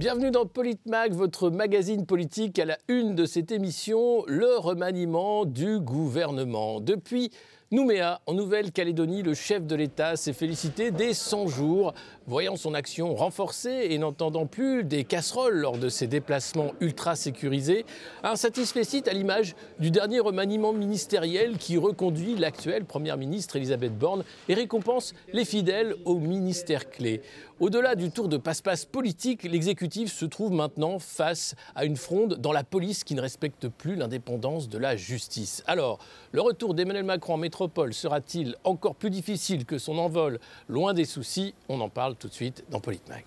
[0.00, 5.78] Bienvenue dans Politmag, votre magazine politique à la une de cette émission, le remaniement du
[5.78, 6.80] gouvernement.
[6.80, 7.30] Depuis
[7.72, 11.94] Nouméa, en Nouvelle-Calédonie, le chef de l'État s'est félicité dès 100 jours,
[12.26, 17.86] voyant son action renforcée et n'entendant plus des casseroles lors de ses déplacements ultra sécurisés,
[18.24, 24.24] un satisfait à l'image du dernier remaniement ministériel qui reconduit l'actuelle première ministre Elisabeth Borne
[24.48, 27.22] et récompense les fidèles au ministère clé.
[27.60, 32.52] Au-delà du tour de passe-passe politique, l'exécutif se trouve maintenant face à une fronde dans
[32.52, 35.62] la police qui ne respecte plus l'indépendance de la justice.
[35.66, 35.98] Alors,
[36.32, 41.04] le retour d'Emmanuel Macron en métropole sera-t-il encore plus difficile que son envol loin des
[41.04, 43.24] soucis On en parle tout de suite dans Politmag.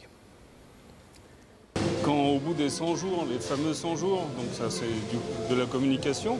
[2.03, 5.67] Quand au bout des 100 jours, les fameux 100 jours, donc ça c'est de la
[5.67, 6.39] communication,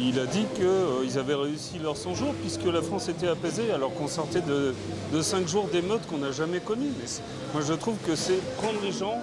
[0.00, 3.70] il a dit qu'ils euh, avaient réussi leurs 100 jours puisque la France était apaisée
[3.70, 4.74] alors qu'on sortait de,
[5.12, 6.92] de 5 jours d'émeutes qu'on n'a jamais connues.
[6.98, 7.08] Mais
[7.52, 9.16] moi je trouve que c'est prendre les gens,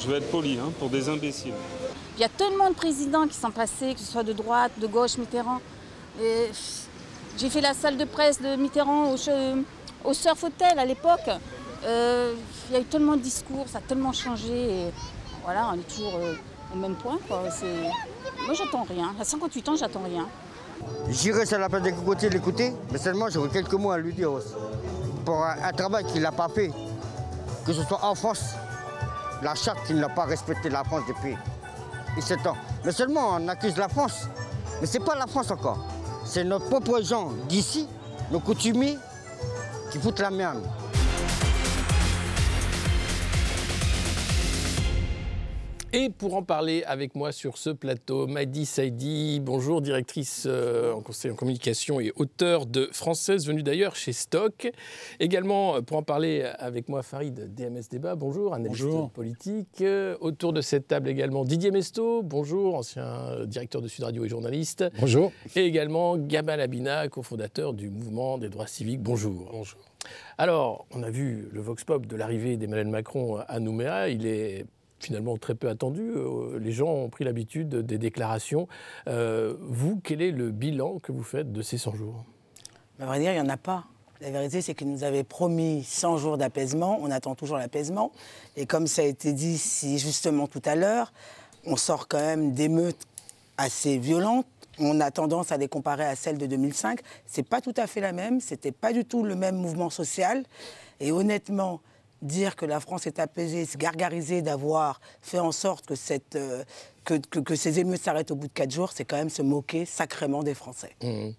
[0.00, 1.54] je vais être poli, hein, pour des imbéciles.
[2.16, 4.88] Il y a tellement de présidents qui sont passés, que ce soit de droite, de
[4.88, 5.60] gauche, Mitterrand.
[7.38, 11.30] J'ai fait la salle de presse de Mitterrand au, Surf Hotel à l'époque.
[11.84, 12.34] Euh,
[12.68, 14.90] il y a eu tellement de discours, ça a tellement changé.
[15.44, 16.34] Voilà, on est toujours euh,
[16.74, 17.16] au même point.
[17.30, 19.14] Moi, j'attends rien.
[19.20, 20.26] À 58 ans, j'attends rien.
[21.10, 24.32] J'irai sur la place des cocotiers l'écouter, mais seulement j'aurai quelques mots à lui dire
[24.32, 24.54] aussi.
[25.24, 26.72] Pour un, travail qu'il n'a pas fait,
[27.64, 28.54] que ce soit en France,
[29.42, 31.36] la charte qu'il n'a pas respecté la France depuis
[32.16, 32.56] 17 ans.
[32.84, 34.26] Mais seulement on accuse la France.
[34.80, 35.78] Mais ce n'est pas la France encore.
[36.30, 37.86] C'est nos propres gens d'ici,
[38.30, 38.98] nos coutumiers,
[39.90, 40.62] qui foutent la merde.
[45.94, 51.00] Et pour en parler avec moi sur ce plateau, Madi Saidi, bonjour, directrice euh, en
[51.00, 54.70] conseil en communication et auteur de Française, venue d'ailleurs chez Stock.
[55.18, 59.80] Également, euh, pour en parler avec moi, Farid DMS Débat, bonjour, analyste politique.
[59.80, 64.28] Euh, autour de cette table également, Didier Mesto, bonjour, ancien directeur de Sud Radio et
[64.28, 64.84] journaliste.
[65.00, 65.32] Bonjour.
[65.56, 69.48] Et également Gamal Abina, cofondateur du mouvement des droits civiques, bonjour.
[69.52, 69.80] Bonjour.
[70.36, 74.10] Alors, on a vu le vox pop de l'arrivée d'Emmanuel Macron à Nouméa.
[74.10, 74.66] Il est
[75.00, 76.10] finalement très peu attendu.
[76.14, 78.68] Euh, les gens ont pris l'habitude des déclarations.
[79.06, 82.24] Euh, vous, quel est le bilan que vous faites de ces 100 jours?
[83.00, 83.84] À vrai dire, il n'y en a pas.
[84.20, 86.98] La vérité, c'est qu'il nous avait promis 100 jours d'apaisement.
[87.00, 88.10] On attend toujours l'apaisement.
[88.56, 91.12] Et comme ça a été dit si justement tout à l'heure,
[91.64, 93.06] on sort quand même d'émeutes
[93.56, 94.46] assez violentes.
[94.80, 97.00] On a tendance à les comparer à celles de 2005.
[97.26, 98.40] C'est pas tout à fait la même.
[98.40, 100.44] C'était pas du tout le même mouvement social.
[101.00, 101.80] Et honnêtement,
[102.22, 106.64] dire que la France est apaisée, se gargariser d'avoir fait en sorte que, cette, euh,
[107.16, 109.86] que, que, ces émeutes s'arrêtent au bout de quatre jours, c'est quand même se moquer
[109.86, 110.94] sacrément des Français.
[111.02, 111.30] Mmh.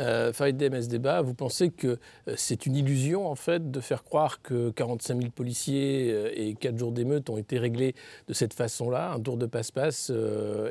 [0.00, 1.98] Euh, Farid MS Débat, vous pensez que
[2.28, 6.54] euh, c'est une illusion en fait de faire croire que 45 000 policiers euh, et
[6.54, 7.94] quatre jours d'émeutes ont été réglés
[8.28, 10.12] de cette façon-là, un tour de passe-passe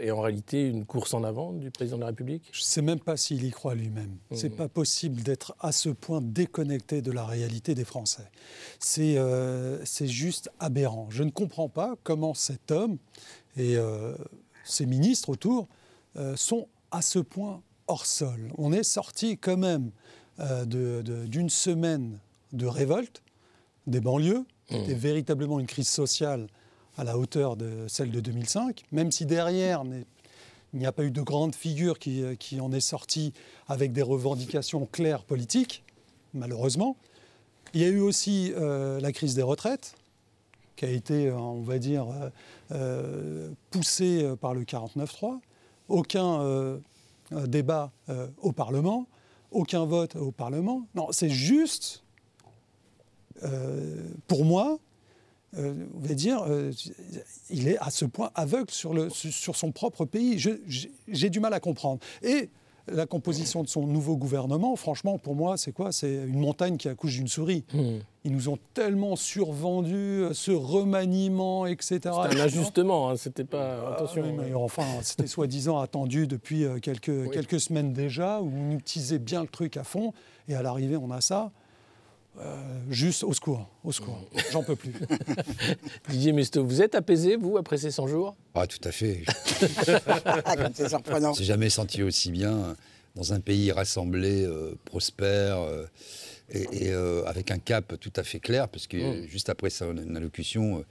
[0.01, 2.49] et en réalité une course en avant du président de la République?
[2.51, 4.17] Je ne sais même pas s'il y croit lui-même.
[4.31, 4.55] Ce C'est mmh.
[4.55, 8.29] pas possible d'être à ce point déconnecté de la réalité des Français.
[8.79, 9.17] C'est
[9.83, 11.07] c'est juste aberrant.
[11.09, 12.97] Je ne comprends pas comment cet homme
[13.57, 13.77] et
[14.66, 15.68] ces ministres autour
[16.18, 18.52] euh, sont à ce point hors sol.
[18.58, 19.92] On est sorti quand même
[20.40, 20.66] euh,
[21.28, 22.20] d'une semaine
[22.52, 23.22] de révolte
[23.88, 24.84] des banlieues, qui mmh.
[24.84, 26.48] était véritablement une crise sociale
[26.98, 29.84] à la hauteur de celle de 2005, même si derrière
[30.74, 33.34] il n'y a pas eu de grande figure qui, euh, qui, en est sortie
[33.68, 35.84] avec des revendications claires politiques,
[36.34, 36.97] malheureusement.
[37.74, 39.96] Il y a eu aussi la crise des retraites,
[40.78, 42.06] qui a été, on va dire,
[43.72, 45.40] poussé par le 49-3.
[45.88, 46.80] Aucun
[47.31, 47.92] débat
[48.42, 49.08] au Parlement,
[49.52, 50.86] aucun vote au Parlement.
[50.96, 52.03] Non, c'est juste,
[54.28, 54.80] pour moi,
[55.53, 56.46] dire,
[57.50, 60.40] il est à ce point aveugle sur, sur son propre pays.
[61.08, 62.00] J'ai du mal à comprendre.
[62.88, 65.91] La composition de son nouveau gouvernement, franchement, pour moi, c'est quoi?
[65.91, 67.63] C'est une montagne qui accouche d'une souris.
[67.73, 68.00] Hmm.
[68.23, 71.99] Ils nous ont tellement survendu euh, ce remaniement, etc.
[71.99, 73.79] C'était un ajustement, hein, c'était pas.
[73.85, 74.23] Ah, attention.
[74.55, 79.47] enfin, c'était soi-disant attendu depuis euh, quelques, quelques semaines déjà, où on utilisait bien le
[79.47, 80.14] truc à fond,
[80.47, 81.52] et à l'arrivée, on a ça.
[82.40, 82.55] Euh,
[82.90, 84.20] juste au secours, au secours.
[84.52, 84.93] J'en peux plus.
[86.09, 88.35] Didier Mesto, vous êtes apaisé, vous, après ces 100 jours?
[88.53, 89.23] Ah, tout à fait.
[90.73, 91.34] c'est surprenant.
[91.34, 92.76] J'ai jamais senti aussi bien
[93.16, 95.85] dans un pays rassemblé, euh, prospère, euh,
[96.49, 96.91] et,
[97.26, 99.28] avec un cap tout à fait clair, parce que mm.
[99.28, 100.84] juste après son allocution,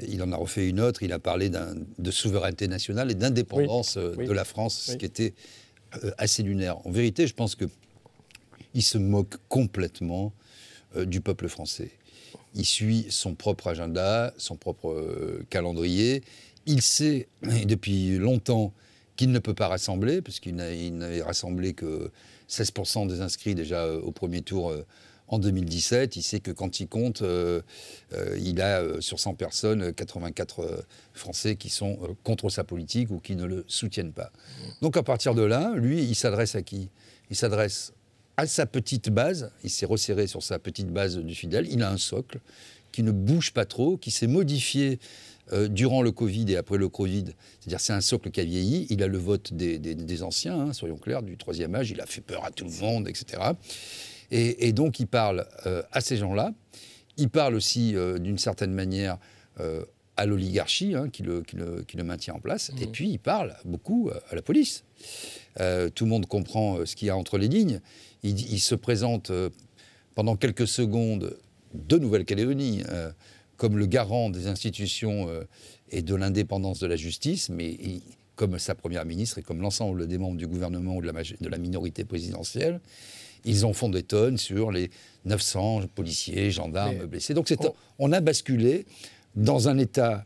[0.00, 4.32] il en a refait une autre, il a parlé de souveraineté nationale et d'indépendance de
[4.32, 5.32] la France, ce qui était
[6.18, 6.84] assez lunaire.
[6.86, 7.66] En vérité, je pense que
[8.74, 10.41] il se moque complètement euh,
[10.96, 11.90] du peuple français.
[12.54, 16.22] Il suit son propre agenda, son propre euh, calendrier.
[16.66, 18.72] Il sait depuis longtemps
[19.16, 22.10] qu'il ne peut pas rassembler, parce qu'il n'avait rassemblé que
[22.48, 24.74] 16% des inscrits déjà au premier tour
[25.28, 26.16] en 2017.
[26.16, 27.22] Il sait que quand il compte,
[28.38, 33.44] il a sur 100 personnes 84 Français qui sont contre sa politique ou qui ne
[33.44, 34.30] le soutiennent pas.
[34.80, 36.88] Donc à partir de là, lui, il s'adresse à qui?
[37.28, 37.92] Il s'adresse
[38.42, 41.90] à sa petite base, il s'est resserré sur sa petite base du fidèle, il a
[41.90, 42.40] un socle
[42.90, 44.98] qui ne bouge pas trop, qui s'est modifié
[45.52, 47.26] euh, durant le Covid et après le Covid.
[47.60, 50.96] C'est-à-dire c'est un socle qui a vieilli, il a le vote des, anciens, hein, soyons
[50.96, 53.42] clairs, du troisième âge, il a fait peur à tout le monde, etc.
[54.32, 56.52] Et, donc il parle euh, à ces gens-là,
[57.18, 59.18] il parle aussi euh, d'une certaine manière
[60.16, 62.90] à l'oligarchie hein, qui, le, qui, le, maintient en place, et mmh.
[62.90, 64.82] puis il parle beaucoup à la police.
[65.56, 67.80] tout le monde comprend ce qu'il y a entre les lignes
[68.22, 69.50] il, se présente euh,
[70.14, 71.36] pendant quelques secondes
[71.74, 73.10] de Nouvelle-Calédonie euh,
[73.56, 75.44] comme le garant des institutions euh,
[75.90, 77.76] et de l'indépendance de la justice, mais
[78.36, 81.48] comme sa première ministre et comme l'ensemble des membres du gouvernement ou de la, de
[81.48, 82.80] la minorité présidentielle,
[83.44, 84.90] ils en font des tonnes sur les
[85.24, 87.34] 900 policiers, gendarmes blessés.
[87.34, 87.52] Donc
[87.98, 88.12] on...
[88.12, 88.86] a basculé
[89.34, 90.24] dans un État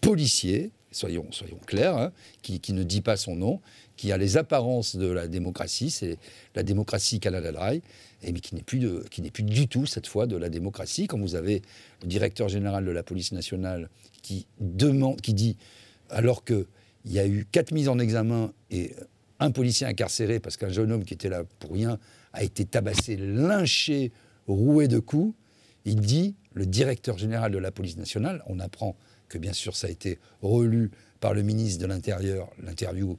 [0.00, 2.12] policier, soyons, soyons clairs, hein,
[2.42, 3.60] qui, qui, ne dit pas son nom,
[3.98, 6.18] qui a les apparences de la démocratie, c'est
[6.54, 8.80] la démocratie Canada et mais qui n'est plus,
[9.32, 11.08] plus du tout cette fois de la démocratie.
[11.08, 11.62] Quand vous avez
[12.02, 13.90] le directeur général de la police nationale
[14.22, 15.56] qui demande, qui dit,
[16.10, 16.64] alors qu'il
[17.06, 18.94] y a eu quatre mises en examen et
[19.40, 21.98] un policier incarcéré parce qu'un jeune homme qui était là pour rien
[22.32, 24.12] a été tabassé, lynché,
[24.46, 25.34] roué de coups,
[25.84, 28.94] il dit, le directeur général de la police nationale, on apprend
[29.28, 33.16] que bien sûr ça a été relu par le ministre de l'Intérieur, l'interview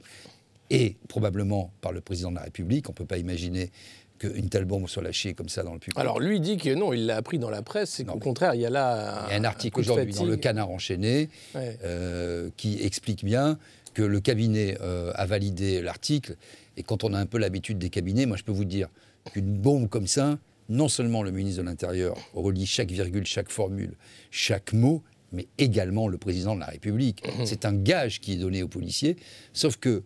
[0.70, 2.88] et probablement par le président de la République.
[2.88, 3.70] On ne peut pas imaginer
[4.18, 5.98] qu'une telle bombe soit lâchée comme ça dans le public.
[5.98, 8.60] Alors lui dit que non, il l'a appris dans la presse, et qu'au contraire, il
[8.60, 9.24] y a là...
[9.24, 13.58] Un, il y a un article aujourd'hui dans Le Canard enchaîné euh, qui explique bien
[13.94, 16.36] que le cabinet euh, a validé l'article,
[16.76, 18.88] et quand on a un peu l'habitude des cabinets, moi je peux vous dire
[19.32, 20.38] qu'une bombe comme ça,
[20.68, 23.94] non seulement le ministre de l'Intérieur relie chaque virgule, chaque formule,
[24.30, 25.02] chaque mot,
[25.32, 27.26] mais également le président de la République.
[27.26, 27.46] Mmh.
[27.46, 29.16] C'est un gage qui est donné aux policiers,
[29.52, 30.04] sauf que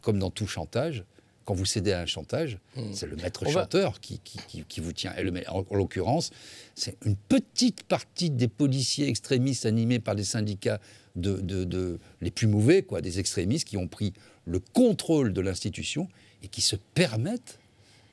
[0.00, 1.04] comme dans tout chantage,
[1.44, 2.92] quand vous cédez à un chantage, hmm.
[2.92, 5.14] c'est le maître chanteur qui, qui, vous tient.
[5.16, 6.30] Et le, en, l'occurrence,
[6.74, 10.80] c'est une petite partie des policiers extrémistes animés par des syndicats
[11.16, 14.12] de, de, les plus mauvais, quoi, des extrémistes qui ont pris
[14.44, 16.08] le contrôle de l'institution
[16.42, 17.58] et qui se permettent,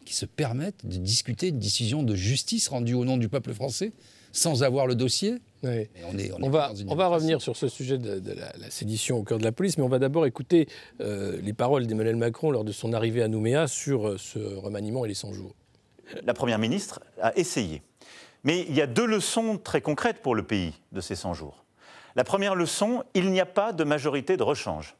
[0.05, 3.91] qui se permettent de discuter une décision de justice rendue au nom du peuple français
[4.37, 5.35] sans avoir le dossier.
[5.63, 9.51] On, va, on va revenir sur ce sujet de, la, sédition au cœur de la
[9.51, 10.67] police, mais on va d'abord écouter
[11.01, 15.03] euh, les paroles d'Emmanuel Macron lors de son arrivée à Nouméa sur euh, ce remaniement
[15.05, 15.55] et les 100 jours.
[16.23, 17.81] La Première ministre a essayé.
[18.43, 21.65] Mais il y a deux leçons très concrètes pour le pays de ces 100 jours.
[22.15, 24.95] La première leçon, il n'y a pas de majorité de rechange.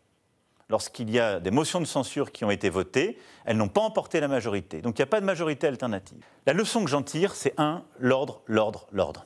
[0.70, 4.20] Lorsqu'il y a des motions de censure qui ont été votées, elles n'ont pas emporté
[4.20, 4.82] la majorité.
[4.82, 6.18] Donc il n'y a pas de majorité alternative.
[6.46, 9.26] La leçon que j'en tire, c'est un, l'ordre, l'ordre, l'ordre.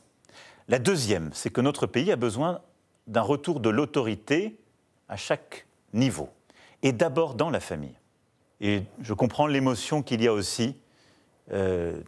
[0.68, 2.62] La deuxième, c'est que notre pays a besoin
[3.08, 4.60] d'un retour de l'autorité
[5.10, 6.30] à chaque niveau,
[6.84, 7.98] et d'abord dans la famille.
[8.62, 10.78] Et je comprends l'émotion qu'il y a aussi
[11.52, 12.00] euh,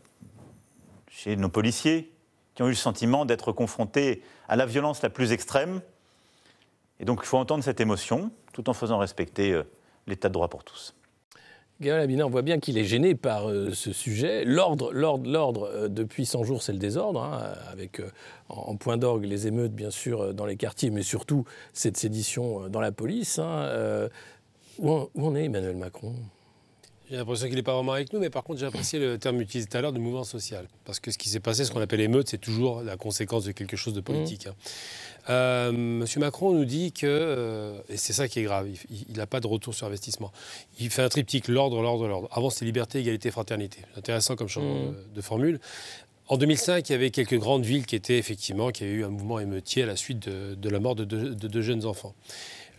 [1.09, 2.13] chez nos policiers,
[2.53, 5.81] qui ont eu le sentiment d'être confrontés à la violence la plus extrême.
[6.99, 9.63] Et donc il faut entendre cette émotion, tout en faisant respecter euh,
[10.07, 10.95] l'état de droit pour tous.
[11.81, 14.45] Gabriel on voit bien qu'il est gêné par euh, ce sujet.
[14.45, 18.09] L'ordre, l'ordre, l'ordre, euh, depuis 100 jours, c'est le désordre, hein, avec euh,
[18.49, 22.79] en, point d'orgue les émeutes, bien sûr, dans les quartiers, mais surtout cette sédition dans
[22.79, 23.39] la police.
[23.39, 24.09] Hein,
[24.79, 26.13] où, en, est Emmanuel Macron?
[27.09, 29.41] J'ai l'impression qu'il n'est pas vraiment avec nous, mais par contre, j'ai apprécié le terme
[29.41, 30.67] utilisé tout à l'heure de mouvement social.
[30.85, 33.51] Parce que ce qui s'est passé, ce qu'on appelle émeute, c'est toujours la conséquence de
[33.51, 34.47] quelque chose de politique.
[34.47, 34.49] Mmh.
[34.49, 34.55] Hein.
[35.29, 39.27] Euh, Monsieur Macron nous dit que, euh, et c'est ça qui est grave, il n'a
[39.27, 40.31] pas de retour sur investissement.
[40.79, 42.27] Il fait un triptyque l'ordre, l'ordre, l'ordre.
[42.31, 43.79] Avant, c'était liberté, égalité, fraternité.
[43.97, 44.95] Intéressant comme champ mmh.
[45.15, 45.59] de formule.
[46.27, 49.09] En 2005, il y avait quelques grandes villes qui étaient effectivement, qui avaient eu un
[49.09, 52.15] mouvement émeutier à la suite de, la mort de deux jeunes enfants.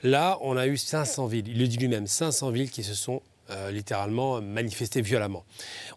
[0.03, 3.23] Là, on a eu 500 villes, il le dit lui-même, 500 villes qui se sont
[3.51, 5.45] euh, littéralement manifesté violemment.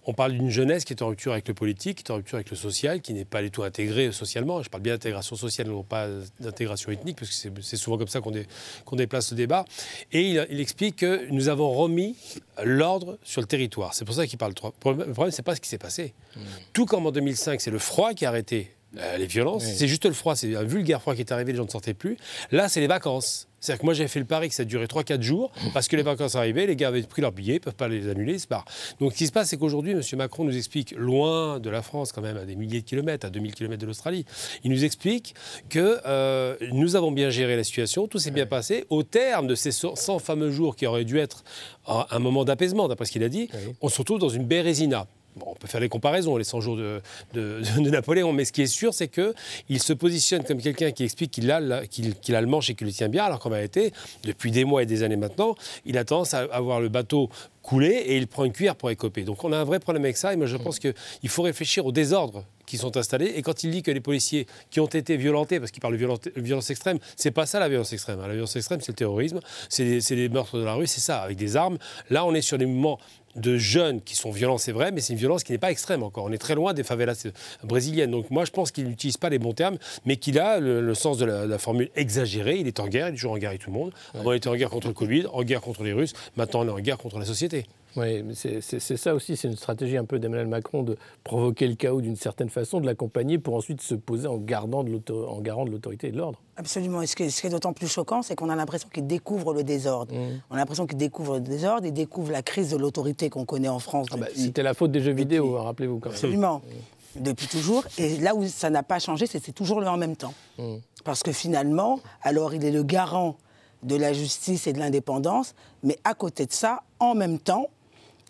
[0.05, 2.35] On parle d'une jeunesse qui est en rupture avec le politique, qui est en rupture
[2.35, 4.61] avec le social, qui n'est pas du tout intégrée socialement.
[4.63, 6.07] Je parle bien d'intégration sociale, non pas
[6.39, 9.65] d'intégration ethnique, parce que c'est souvent comme ça qu'on déplace le débat.
[10.11, 12.17] Et il, explique que nous avons remis
[12.63, 13.93] l'ordre sur le territoire.
[13.93, 14.53] C'est pour ça qu'il parle.
[14.63, 14.71] Le
[15.13, 16.13] problème, c'est pas ce qui s'est passé.
[16.35, 16.39] Mmh.
[16.73, 19.65] Tout comme en 2005, c'est le froid qui a arrêté euh, les violences.
[19.65, 21.93] C'est juste le froid, c'est un vulgaire froid qui est arrivé, les gens ne sortaient
[21.93, 22.17] plus.
[22.51, 25.21] Là, c'est les vacances C'est-à-dire que moi, j'ai fait le pari que ça durait 3-4
[25.21, 27.75] jours, parce que les vacances arrivaient, les gars avaient pris leurs billets, ils ne peuvent
[27.75, 28.63] pas les annuler, ils se barrent.
[29.01, 30.01] Donc, ce qui se passe, c'est qu'aujourd'hui, M.
[30.15, 33.29] Macron nous explique, loin de la France, quand même, à des milliers de kilomètres, à
[33.29, 34.23] 2000 kilomètres de l'Australie,
[34.63, 35.35] il nous explique
[35.67, 38.85] que euh, nous avons bien géré la situation, tout s'est bien passé.
[38.89, 41.43] Au terme de ces 100 fameux jours qui auraient dû être
[41.87, 43.49] un moment d'apaisement, d'après ce qu'il a dit,
[43.81, 45.07] on se retrouve dans une bérésina
[45.45, 46.77] on peut faire les comparaisons, les 100 jours
[47.33, 51.31] de, Napoléon, mais ce qui est sûr, c'est qu'il se positionne comme quelqu'un qui explique
[51.31, 54.51] qu'il a, qu'il, a le manche et qu'il le tient bien, alors qu'en réalité, depuis
[54.51, 57.29] des mois et des années maintenant, il a tendance à avoir le bateau
[57.61, 59.23] coulé et il prend une cuillère pour écoper.
[59.23, 60.93] Donc on a un vrai problème avec ça, et moi je pense qu'il
[61.27, 63.33] faut réfléchir au désordre qui sont installés.
[63.35, 66.31] Et quand il dit que les policiers qui ont été violentés, parce qu'il parle de
[66.35, 68.19] violence, extrême, c'est pas ça la violence extrême.
[68.21, 69.39] La violence extrême, c'est le terrorisme,
[69.69, 71.77] c'est les, meurtres de la rue, c'est ça, avec des armes.
[72.09, 72.99] Là, on est sur des mouvements
[73.37, 76.03] de jeunes qui sont violents, c'est vrai, mais c'est une violence qui n'est pas extrême
[76.03, 76.25] encore.
[76.25, 77.27] On est très loin des favelas
[77.63, 78.11] brésiliennes.
[78.11, 81.17] Donc moi, je pense qu'il n'utilise pas les bons termes, mais qu'il a le, sens
[81.17, 82.57] de la, formule exagérée.
[82.57, 83.91] Il est en guerre, il est toujours en guerre avec tout le monde.
[84.13, 86.13] On était en guerre contre le Covid, en guerre contre les Russes.
[86.35, 87.65] Maintenant, on est en guerre contre la société.
[87.97, 91.99] Oui, c'est ça aussi, c'est une stratégie un peu d'Emmanuel Macron de provoquer le chaos
[91.99, 95.71] d'une certaine façon, de l'accompagner pour ensuite se poser en, gardant de en garant de
[95.71, 96.39] l'autorité et de l'ordre.
[96.57, 97.01] Absolument.
[97.01, 100.13] Et ce qui est, d'autant plus choquant, c'est qu'on a l'impression qu'il découvre le désordre.
[100.13, 100.41] Mmh.
[100.51, 103.67] On a l'impression qu'il découvre le désordre, il découvre la crise de l'autorité qu'on connaît
[103.67, 104.07] en France.
[104.11, 106.15] Ah bah, C'était la faute des jeux vidéo, hein, rappelez-vous quand même.
[106.15, 106.59] Absolument.
[106.59, 107.21] Mmh.
[107.23, 107.83] Depuis toujours.
[107.97, 110.35] Et là où ça n'a pas changé, c'est toujours le en même temps.
[110.59, 110.75] Mmh.
[111.03, 113.37] Parce que finalement, alors il est le garant
[113.81, 117.67] de la justice et de l'indépendance, mais à côté de ça, en même temps,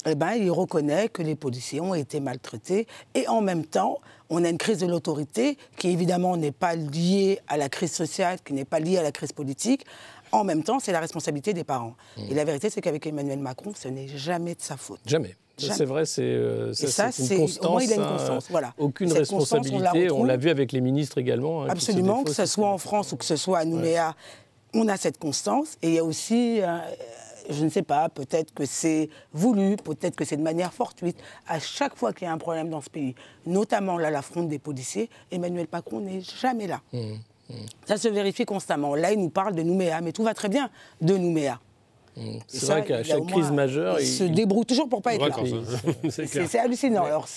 [0.05, 2.87] eh ben, il reconnaît que les policiers ont été maltraités.
[3.15, 3.99] Et en même temps,
[4.29, 8.39] on a une crise de l'autorité qui, évidemment, n'est pas liée à la crise sociale,
[8.43, 9.85] qui n'est pas liée à la crise politique.
[10.31, 11.95] En même temps, c'est la responsabilité des parents.
[12.17, 12.21] Mmh.
[12.29, 14.99] Et la vérité, c'est qu'avec Emmanuel Macron, ce n'est jamais de sa faute.
[15.05, 15.35] Jamais.
[15.57, 17.65] C'est vrai, c'est euh, ça, une constance.
[17.65, 18.47] Au moins, il a une constance.
[18.49, 18.73] Voilà.
[18.77, 20.11] Aucune responsabilité.
[20.11, 21.63] on l'a vu avec les ministres également.
[21.63, 24.15] Hein, Absolument, que ce soit en France ou que ce soit à Nouméa,
[24.73, 25.77] on a cette constance.
[25.81, 26.77] Et il y a aussi euh,
[27.49, 31.17] je ne sais pas, peut-être que c'est voulu, peut-être que c'est de manière fortuite.
[31.47, 34.59] À chaque fois qu'il y a un problème dans ce pays, notamment là, l'affronte des
[34.59, 36.81] policiers, Emmanuel Macron n'est jamais là.
[36.93, 36.99] Mmh,
[37.49, 37.53] mmh.
[37.85, 38.95] Ça se vérifie constamment.
[38.95, 40.69] Là, il nous parle de Nouméa, mais tout va très bien
[41.01, 41.59] de Nouméa.
[42.47, 46.09] C'est vrai qu'à chaque crise majeure, il, se débrouille toujours pour pas être là.
[46.09, 47.03] C'est hallucinant.
[47.05, 47.27] Alors,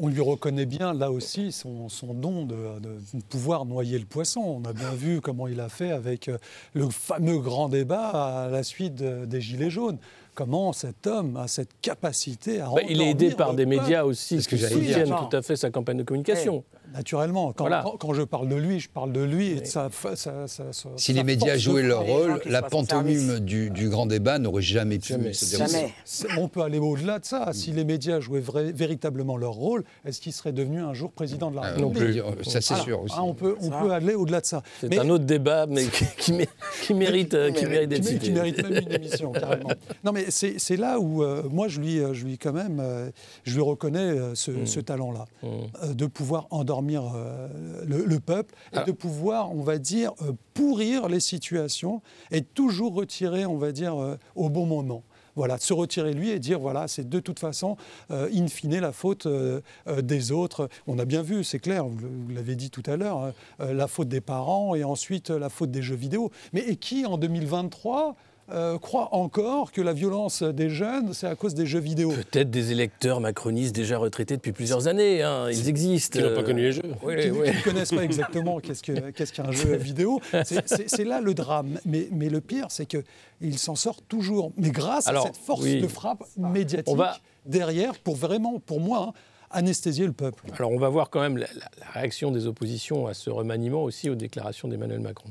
[0.00, 2.56] on, lui reconnaît bien là aussi son, don de,
[3.28, 4.40] pouvoir noyer le poisson.
[4.40, 6.38] On a bien vu comment il a fait avec euh,
[6.74, 9.98] le fameux grand débat à la suite des Gilets jaunes
[10.36, 14.36] comment cet homme a cette capacité à bah, Il est aidé par des médias aussi
[14.38, 16.62] qui soutiennent tout à fait sa campagne de communication.
[16.72, 19.90] Eh, Naturellement, quand, je parle de lui, je parle de lui et de sa,
[20.96, 25.56] Si les médias jouaient leur rôle, la pantomime du, grand débat n'aurait jamais pu se
[25.56, 25.92] dérouler.
[26.38, 27.50] On peut aller au-delà de ça.
[27.52, 31.56] Si les médias jouaient véritablement leur rôle, est-ce qu'il serait devenu un jour président de
[31.56, 32.22] la ah, République?
[32.22, 33.14] Non Ça, c'est sûr aussi.
[33.16, 34.62] Ah, on, peut, on peut aller au-delà de ça.
[34.80, 35.84] C'est un autre débat, mais
[36.18, 38.18] qui, mérite, qui mérite d'être cité.
[38.18, 39.70] Qui mérite même une émission, carrément.
[40.04, 43.10] Non, mais c'est là où, euh, moi, je lui, je lui, quand même, euh,
[43.44, 44.66] je lui reconnais euh, ce, mm.
[44.66, 45.94] ce talent-là, mm.
[45.94, 47.48] de pouvoir endormir euh,
[47.86, 48.84] le, peuple et ah.
[48.84, 54.00] de pouvoir, on va dire, euh, pourrir les situations et toujours retirer, on va dire,
[54.00, 55.02] euh, au bon moment
[55.38, 57.76] voilà, se retirer lui et dire voilà, c'est de toute façon,
[58.08, 59.28] in fine, la faute
[59.86, 60.70] des autres.
[60.86, 64.08] On a bien vu, c'est clair, vous l'avez dit tout à l'heure, hein, la faute
[64.08, 66.30] des parents et ensuite la faute des jeux vidéo.
[66.54, 68.16] Mais et qui en 2023
[68.52, 72.10] euh, croient encore que la violence des jeunes, c'est à cause des jeux vidéo.
[72.10, 75.22] Peut-être des électeurs macronistes déjà retraités depuis plusieurs années.
[75.22, 75.50] Hein.
[75.50, 76.20] Ils existent.
[76.20, 76.82] Qui n'ont pas connu les jeux.
[76.82, 80.20] qui ne connaissent pas exactement qu'est-ce qu'un jeu vidéo.
[80.44, 81.80] C'est là le drame.
[81.84, 84.52] Mais, mais le pire, c'est qu'il s'en sort toujours.
[84.56, 86.96] Mais grâce à cette force de frappe médiatique
[87.46, 89.12] derrière, pour vraiment, pour moi, hein,
[89.50, 90.44] anesthésier le peuple.
[90.58, 91.46] Alors on va voir quand même la
[91.92, 95.30] réaction des oppositions à ce remaniement aussi aux déclarations d'Emmanuel Macron.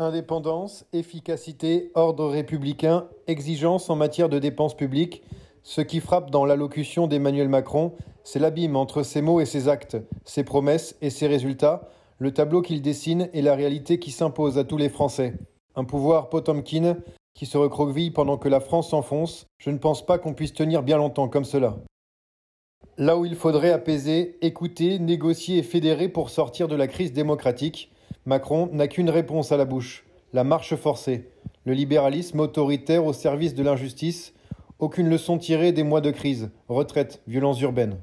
[0.00, 5.22] Indépendance, efficacité, ordre républicain, exigence en matière de dépenses publiques.
[5.62, 7.92] Ce qui frappe dans l'allocution d'Emmanuel Macron,
[8.24, 12.62] c'est l'abîme entre ses mots et ses actes, ses promesses et ses résultats, le tableau
[12.62, 15.34] qu'il dessine et la réalité qui s'impose à tous les Français.
[15.76, 16.96] Un pouvoir Potemkin
[17.34, 20.82] qui se recroqueville pendant que la France s'enfonce, je ne pense pas qu'on puisse tenir
[20.82, 21.76] bien longtemps comme cela.
[22.96, 27.92] Là où il faudrait apaiser, écouter, négocier et fédérer pour sortir de la crise démocratique,
[28.30, 31.32] Macron n'a qu'une réponse à la bouche, la marche forcée,
[31.64, 34.34] le libéralisme autoritaire au service de l'injustice,
[34.78, 37.98] aucune leçon tirée des mois de crise, retraite, violences urbaines.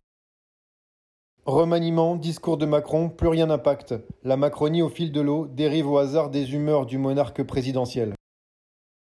[1.45, 3.95] Remaniement, discours de Macron, plus rien n'impacte.
[4.25, 8.16] La Macronie au fil de l'eau dérive au hasard des humeurs du monarque présidentiel.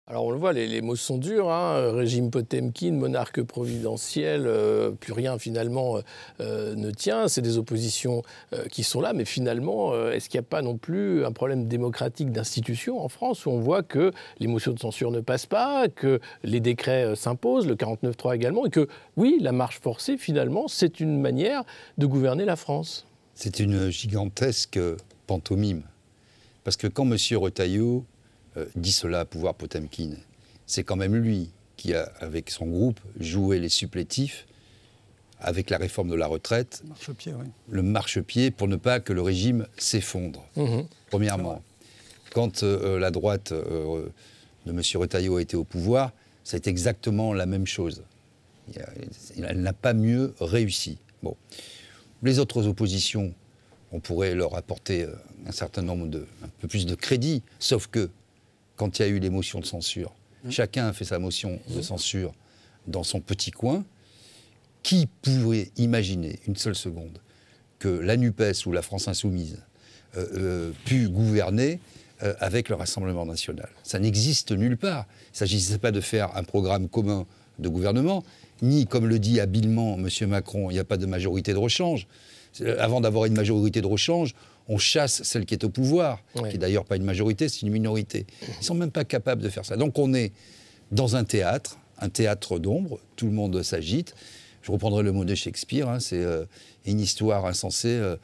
[0.10, 1.92] Alors on le voit, les, mots sont durs, hein.
[1.92, 5.98] régime Potemkin, monarque providentiel, euh, plus rien finalement
[6.40, 8.24] euh, ne tient, c'est des oppositions
[8.54, 11.68] euh, qui sont là, mais finalement, est-ce qu'il n'y a pas non plus un problème
[11.68, 15.90] démocratique d'institution en France où on voit que les motions de censure ne passent pas,
[15.90, 18.88] que les décrets s'imposent, le 49-3 également, et que
[19.18, 21.64] oui, la marche forcée finalement, c'est une manière
[21.98, 23.06] de gouverner la France?
[23.36, 24.80] C'est une gigantesque
[25.26, 25.82] pantomime.
[26.64, 27.18] Parce que quand M.
[27.38, 28.06] Retailleau
[28.58, 30.12] euh, dit cela à pouvoir Potemkin.
[30.66, 34.48] C'est quand même lui qui a, avec son groupe, joué les supplétifs
[35.40, 37.46] avec la réforme de la retraite, marche-pied, oui.
[37.70, 40.44] le marchepied pour ne pas que le régime s'effondre.
[40.56, 40.80] Mmh.
[41.12, 41.62] Premièrement,
[42.34, 44.12] quand euh, euh, la droite de
[44.72, 44.82] M.
[44.96, 46.12] Retailleau a été au pouvoir,
[46.44, 48.02] c'est exactement la même chose.
[49.38, 50.98] Elle n'a pas mieux réussi.
[51.22, 51.38] Bon.
[52.24, 53.32] Les autres oppositions,
[53.92, 55.06] on pourrait leur apporter
[55.46, 58.10] un certain nombre de, un peu plus de crédit, sauf que
[58.78, 60.52] quand il y a eu les motions de censure, mmh.
[60.52, 62.34] chacun a fait sa motion de censure
[62.88, 63.84] dans son petit coin.
[64.84, 67.20] Qui pouvait imaginer une seule seconde
[67.80, 69.62] que la NUPES ou la France Insoumise
[70.16, 71.82] euh, euh pu gouverner
[72.24, 73.68] euh, avec le Rassemblement national?
[73.84, 75.06] Ça n'existe nulle part.
[75.10, 77.26] Il ne s'agissait pas de faire un programme commun
[77.60, 78.24] de gouvernement,
[78.62, 80.30] ni, comme le dit habilement M.
[80.30, 82.08] Macron, il n'y a pas de majorité de rechange.
[82.80, 84.36] Avant d'avoir une majorité de rechange,
[84.68, 87.72] on chasse celle qui est au pouvoir, qui n'est d'ailleurs pas une majorité, c'est une
[87.72, 88.26] minorité.
[88.42, 89.78] Ils ne sont même pas capables de faire ça.
[89.78, 90.34] Donc on est
[90.92, 94.14] dans un théâtre, un théâtre d'ombre, tout le monde s'agite.
[94.62, 96.44] Je reprendrai le mot de Shakespeare, hein, c'est euh,
[96.86, 98.18] une histoire insensée euh,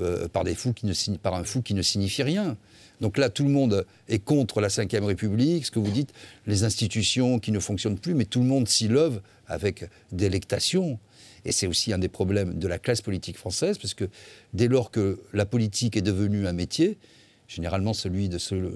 [0.00, 2.56] euh, par, des fous qui ne, par un fou qui ne signifie rien.
[3.00, 6.12] Donc là, tout le monde est contre la Ve République, ce que vous dites,
[6.46, 10.98] les institutions qui ne fonctionnent plus, mais tout le monde s'y love avec délectation.
[11.44, 14.08] Et c'est aussi un des problèmes de la classe politique française, parce que
[14.52, 16.98] dès lors que la politique est devenue un métier,
[17.46, 18.72] généralement celui de ceux,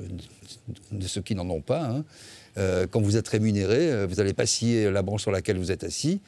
[0.93, 2.05] de ceux qui n'en ont pas, hein,
[2.59, 5.73] euh, quand vous êtes rémunéré, euh, vous n'allez pas scier la branche sur laquelle vous
[5.73, 6.21] êtes assis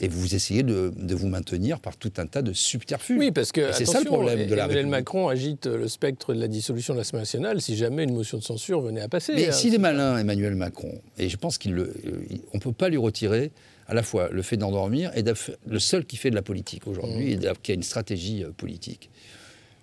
[0.00, 3.18] et vous essayez de, vous maintenir par tout un tas de subterfuges.
[3.18, 6.40] Oui, parce que c'est ça le problème de la Emmanuel Macron agite le spectre de
[6.40, 9.34] la dissolution de l'Assemblée nationale si jamais une motion de censure venait à passer.
[9.34, 9.52] Mais hein.
[9.52, 13.50] s'il est malin, Emmanuel Macron, et je pense qu'on ne peut pas lui retirer
[13.88, 15.24] à la fois le fait d'endormir et
[15.66, 17.42] le seul qui fait de la politique aujourd'hui mmh.
[17.42, 19.10] et qui a une stratégie euh, politique.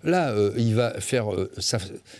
[0.04, 1.50] Là, euh, il va faire euh,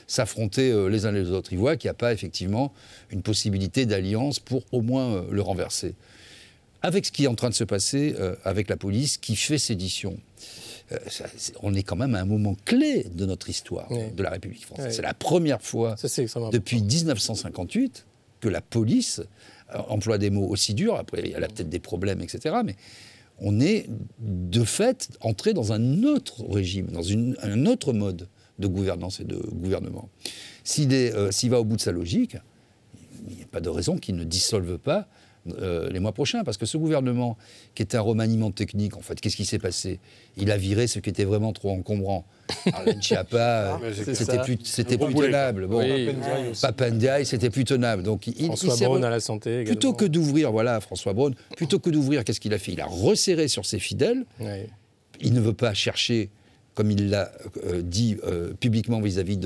[0.08, 1.52] s'affronter les uns les autres.
[1.52, 2.72] Il voit qu'il n'y a pas effectivement
[3.10, 5.94] une possibilité d'alliance pour au moins le renverser.
[6.82, 10.16] Avec ce qui est en train de se passer avec la police qui fait sédition,
[11.62, 14.94] on est quand même à un moment clé de notre histoire de la République française.
[14.94, 15.96] C'est la première fois
[16.52, 18.06] depuis 1958
[18.40, 19.22] que la police
[19.74, 22.56] euh, emploie des mots aussi durs, après il y a peut-être des problèmes, etc.
[22.64, 22.76] Mais
[23.38, 23.86] on est
[24.20, 29.36] de fait entré dans un autre régime, dans un autre mode de gouvernance et de
[29.36, 30.08] gouvernement.
[30.78, 32.36] Euh, s'il va au bout de sa logique,
[33.28, 35.08] il n'y a pas de raison qu'il ne dissolve pas
[35.60, 37.36] euh, les mois prochains, parce que ce gouvernement,
[37.74, 40.00] qui était un remaniement technique, en fait, qu'est-ce qui s'est passé?
[40.36, 42.24] Il a viré ce qui était vraiment trop encombrant.
[42.72, 45.66] Arlène Schiappa, ah, c'était plus, c'était plus tenable.
[45.66, 45.82] Bon,
[46.60, 48.02] Papendiaï, c'était plus tenable.
[48.02, 49.64] Donc, il, François Braun à la santé.
[49.64, 52.72] Plutôt que d'ouvrir, voilà, François Braun, plutôt que d'ouvrir, qu'est-ce qu'il a fait?
[52.72, 54.24] Il a resserré sur ses fidèles.
[55.20, 56.30] Il ne veut pas chercher
[56.76, 57.32] comme il l'a
[57.64, 59.38] euh, dit euh, publiquement vis-à-vis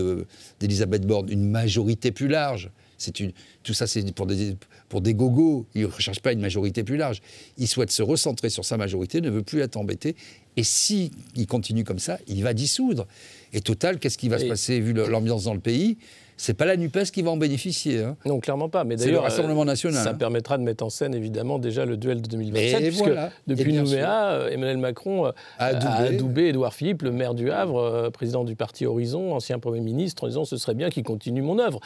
[0.58, 2.70] d'Elisabeth Borne, une majorité plus large.
[3.18, 3.32] Une,
[3.62, 4.56] tout ça, c'est pour des,
[4.88, 5.66] pour des gogos.
[5.74, 7.22] Il ne recherche pas une majorité plus large.
[7.58, 10.16] Il souhaite se recentrer sur sa majorité, ne veut plus être embêté.
[10.56, 11.10] Et s'il
[11.48, 13.06] continue comme ça, il va dissoudre.
[13.52, 15.96] Et total, qu'est-ce qui va se passer vu l'ambiance dans le pays?
[16.40, 18.02] C'est pas la NUPES qui va en bénéficier.
[18.02, 18.16] Hein.
[18.24, 18.84] Non, clairement pas.
[18.84, 20.02] Mais d'ailleurs, le Rassemblement national.
[20.02, 20.14] Ça hein.
[20.14, 23.10] permettra de mettre en scène évidemment déjà le duel de 2027, puisque
[23.46, 28.10] depuis Nouméa, euh, Emmanuel Macron euh, a adoubé Édouard Philippe, le maire du Havre, euh,
[28.10, 31.58] président du parti Horizon, ancien Premier ministre, en disant ce serait bien qu'il continue mon
[31.58, 31.80] œuvre.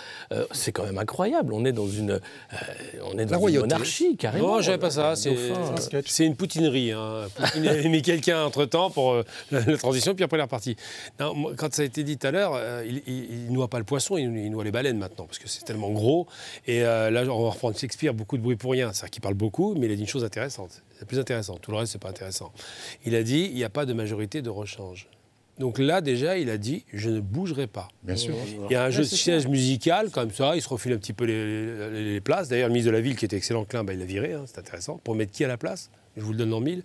[0.53, 1.53] c'est quand même incroyable.
[1.53, 2.21] On est dans une,
[3.13, 4.47] on est dans une monarchie, carrément.
[4.47, 5.15] Non, j'avais pas ça.
[5.17, 6.93] C'est une poutinerie.
[6.93, 7.25] Hein.
[7.35, 10.77] Poutine a mis quelqu'un entre-temps pour la, transition, puis après il est reparti.
[11.19, 14.44] quand ça a été dit tout à l'heure, il, ne noie pas le poisson, il
[14.45, 16.27] il noie les baleines maintenant, parce que c'est tellement gros.
[16.67, 18.93] Et euh, là, on va reprendre Shakespeare, beaucoup de bruit pour rien.
[18.93, 20.83] C'est-à-dire qu'il parle beaucoup, mais il a dit une chose intéressante.
[20.99, 21.57] C'est plus intéressant.
[21.57, 22.53] Tout le reste, c'est pas intéressant.
[23.05, 25.09] Il a dit il n'y a pas de majorité de rechange.
[25.59, 27.89] Donc là, déjà, il a dit je ne bougerai pas.
[28.03, 28.35] Bien sûr.
[28.69, 31.13] Il y a un jeu de siège musical, comme ça, il se refile un petit
[31.13, 32.49] peu les, places.
[32.49, 34.45] D'ailleurs, le ministre de la Ville, qui était excellent, Klein, bah, il l'a viré, hein,
[34.47, 34.99] c'est intéressant.
[34.99, 35.91] Pour mettre qui à la place?
[36.17, 36.83] Je vous le donne en mille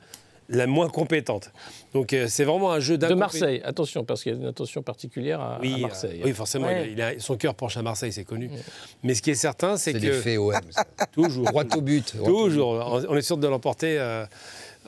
[0.49, 1.51] la moins compétente.
[1.93, 4.81] Donc euh, c'est vraiment un jeu De Marseille, attention, parce qu'il y a une attention
[4.81, 6.21] particulière à, Marseille.
[6.23, 8.49] oui, forcément, il a, son cœur penche à Marseille, c'est connu.
[9.03, 9.99] Mais ce qui est certain, c'est que...
[9.99, 10.53] C'est l'effet OM.
[11.11, 11.45] Toujours.
[11.45, 12.13] Droit au but.
[12.23, 13.05] Toujours.
[13.07, 13.97] On est sûr de l'emporter.
[13.99, 14.25] Euh,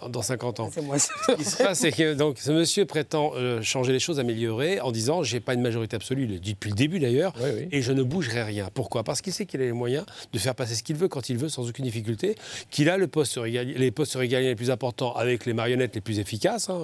[0.10, 0.70] dans 50 ans.
[0.74, 0.98] C'est moi.
[1.00, 4.80] Ce qui se passe, c'est que donc, ce monsieur prétend euh, changer les choses, améliorer,
[4.82, 7.50] en disant j'ai pas une majorité absolue, il le dit depuis le début d'ailleurs, Oui,
[7.58, 7.68] oui.
[7.72, 8.70] et je ne bougerai rien.
[8.74, 9.04] Pourquoi?
[9.04, 11.38] Parce qu'il sait qu'il a les moyens de faire passer ce qu'il veut quand il
[11.38, 12.36] veut, sans aucune difficulté,
[12.70, 16.02] qu'il a le poste régali- les postes régaliens les plus importants avec les marionnettes les
[16.02, 16.70] plus efficaces.
[16.70, 16.80] hein.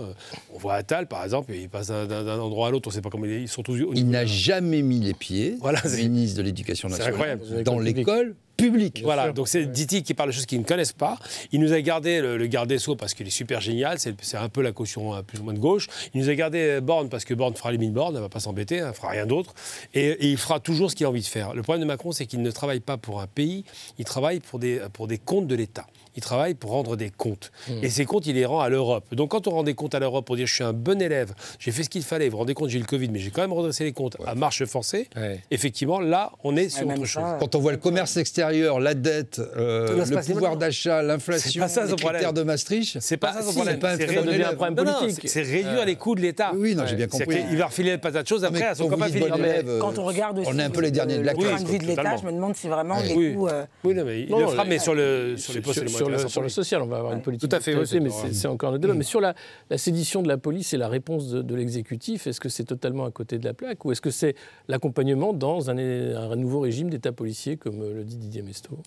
[0.54, 3.10] On voit Attal, par exemple, il passe d'un- endroit à l'autre, on ne sait pas
[3.10, 6.38] comment il est- ils sont tous au Il n'a jamais mis les pieds, Voilà, ministre
[6.38, 7.64] de l'Éducation c'est nationale, incroyable.
[7.64, 9.02] dans l'école publique.
[9.04, 11.18] Voilà, donc c'est Diti qui parle de choses qu'ils ne connaissent pas.
[11.52, 14.38] Il nous a gardé le, le garde des Sceaux parce qu'il est super génial, c'est
[14.38, 15.88] un peu la caution euh, plus ou moins de gauche.
[16.14, 18.26] Il nous a gardé euh, Borne parce que Borne fera les mille bornes, elle ne
[18.26, 19.54] va pas s'embêter, elle ne fera rien d'autre.
[19.94, 21.54] Et, et il fera toujours ce qu'il a envie de faire.
[21.54, 23.64] Le problème de Macron, c'est qu'il ne travaille pas pour un pays,
[24.00, 25.86] il travaille pour des, pour des comptes de l'État.
[26.18, 27.52] Il travaille pour rendre des comptes.
[27.84, 29.14] Et ces comptes, il les rend à l'Europe.
[29.14, 31.34] Donc quand on rend des comptes à l'Europe pour dire je suis un bon élève,
[31.60, 33.30] j'ai fait ce qu'il fallait, vous vous rendez compte, j'ai eu le Covid, mais j'ai
[33.30, 35.40] quand même redressé les comptes à marche forcée, Ouais.
[35.52, 37.24] effectivement, là, on est sur autre chose.
[37.40, 41.68] Quand on voit le commerce extérieur, la dette, euh, le pouvoir d'achat, C'est l'inflation, pas
[41.68, 42.14] ça, les problème.
[42.14, 43.76] critères de Maastricht, C'est pas bah, ça son si, problème.
[43.76, 45.30] c'est pas un bon problème politique.
[45.30, 46.52] c'est- réduire les coûts de l'État.
[46.56, 47.46] Oui, non, j'ai bien compris.
[47.48, 50.40] qu'il va refiler pas tas de choses après à son copain élève, Quand on regarde
[50.40, 52.26] aussi on est un peu les derniers de la classe, de vie de l'État, je
[52.26, 53.34] me demande si vraiment les Oui.
[53.36, 53.48] coûts.
[53.50, 55.84] euh, Oui, non, mais il le fera, mais sur, le, sur les postes
[56.28, 58.04] sur le, sur social, on va avoir une politique Tout à fait, de oui, société,
[58.04, 58.94] mais c'est encore un débat.
[58.94, 59.36] Mais sur la,
[59.70, 63.06] la sédition de la police et la réponse de, de l'exécutif, est-ce que c'est totalement
[63.06, 64.36] à côté de la plaque ou est-ce que c'est
[64.68, 68.78] l'accompagnement dans un, un nouveau régime d'État policier, comme euh, le dit Didier Mesto?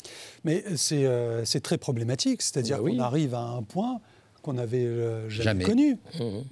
[0.45, 2.97] Mais c'est euh, c'est très problématique, c'est-à-dire Bah oui.
[2.97, 4.01] qu'on arrive à un point
[4.43, 5.65] qu'on n'avait euh, jamais, Jamais.
[5.65, 5.99] connu.
[6.19, 6.45] Mhm.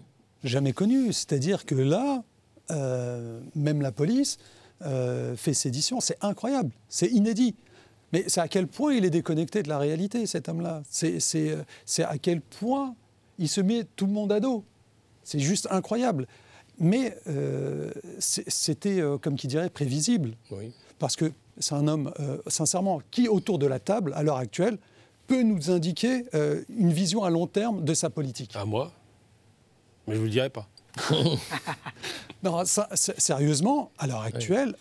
[0.44, 1.12] Jamais connu.
[1.12, 2.22] C'est-à-dire que là,
[2.70, 4.38] euh, même la police
[4.83, 6.00] euh, fait sédition.
[6.00, 7.54] C'est incroyable, c'est inédit.
[8.12, 10.83] Mais c'est à quel point il est déconnecté de la réalité, cet homme-là.
[10.88, 12.94] C'est euh, c'est à quel point
[13.38, 14.64] il se met tout le monde à dos.
[15.25, 16.27] C'est juste incroyable.
[16.81, 20.73] Mais euh, c'était, euh, comme qui dirait, prévisible Oui.
[20.99, 24.79] parce que c'est un homme, euh, sincèrement, qui autour de la table, à l'heure actuelle,
[25.27, 26.25] peut nous indiquer
[26.71, 28.57] une vision à long terme de sa politique.
[28.57, 28.90] À moi?
[30.07, 30.66] Mais je vous le dirai pas.
[32.44, 34.75] Non, ça, sérieusement, à l'heure actuelle,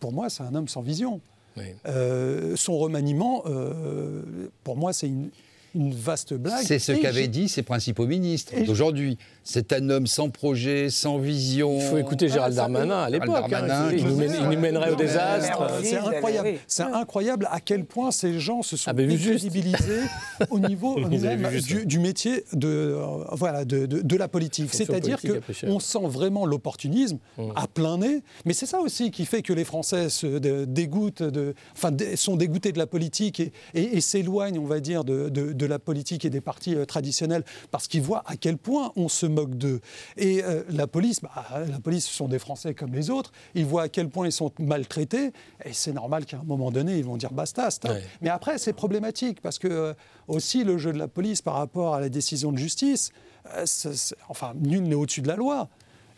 [0.00, 1.20] pour moi, c'est un homme sans vision.
[1.56, 1.64] Oui.
[1.86, 4.22] Euh, son remaniement, euh,
[4.64, 5.30] pour moi, c'est une,
[5.74, 6.64] une vaste blague.
[6.64, 9.18] C'est ce qu'avaient dit ses principaux ministres d'aujourd'hui.
[9.48, 11.76] C'est un homme sans projet, sans vision.
[11.78, 13.28] Il faut écouter Gérald ça- Darmanin à l'époque.
[13.44, 13.48] hein.
[13.48, 15.70] Darmanin, il, nous nous mène- dit- il nous mènerait au désastre.
[15.84, 16.48] C'est incroyable.
[16.66, 20.00] C'est incroyable à quel point ces gens se sont Ah, ben, décrédibilisés
[20.50, 24.68] au niveau même du, métier de, euh, voilà, de, de- de la politique.
[24.74, 25.18] C'est-à-dire
[25.60, 27.18] qu'on sent vraiment l'opportunisme
[27.54, 28.22] à plein nez.
[28.46, 32.72] Mais c'est ça aussi qui fait que les Français se dégoûtent, de, enfin, sont dégoûtés
[32.72, 36.24] de la politique et, et- et s'éloignent, on va dire, de, de- de la politique
[36.24, 39.80] et des partis euh, traditionnels parce qu'ils voient à quel point on se moque d'eux.
[40.16, 41.30] Et euh, la police, bah,
[41.68, 43.32] la police, ce sont des Français comme les autres.
[43.54, 45.32] Ils voient à quel point ils sont maltraités.
[45.64, 47.70] Et c'est normal qu'à un moment donné, ils vont dire basta.
[47.70, 47.90] stop.
[47.92, 48.02] Ouais.
[48.22, 49.94] Mais après, c'est problématique parce que euh,
[50.28, 53.10] aussi le jeu de la police par rapport à la décision de justice,
[53.54, 53.64] euh,
[54.28, 55.68] enfin, nul n'est au-dessus de la loi.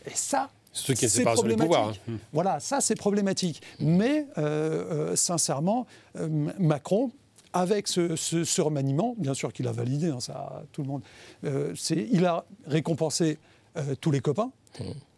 [0.05, 0.49] Et ça,
[0.87, 1.67] a une c'est des problématique.
[1.67, 2.17] pouvoirs, hein.
[2.31, 3.61] Voilà, ça c'est problématique.
[3.79, 5.85] Mais euh, euh, sincèrement,
[6.17, 6.27] euh,
[6.59, 7.11] Macron,
[7.53, 11.01] avec ce, ce- ce remaniement, bien sûr qu'il a validé, hein, ça tout le monde,
[11.45, 13.37] euh, c'est- il a récompensé
[13.77, 14.51] euh, tous les copains,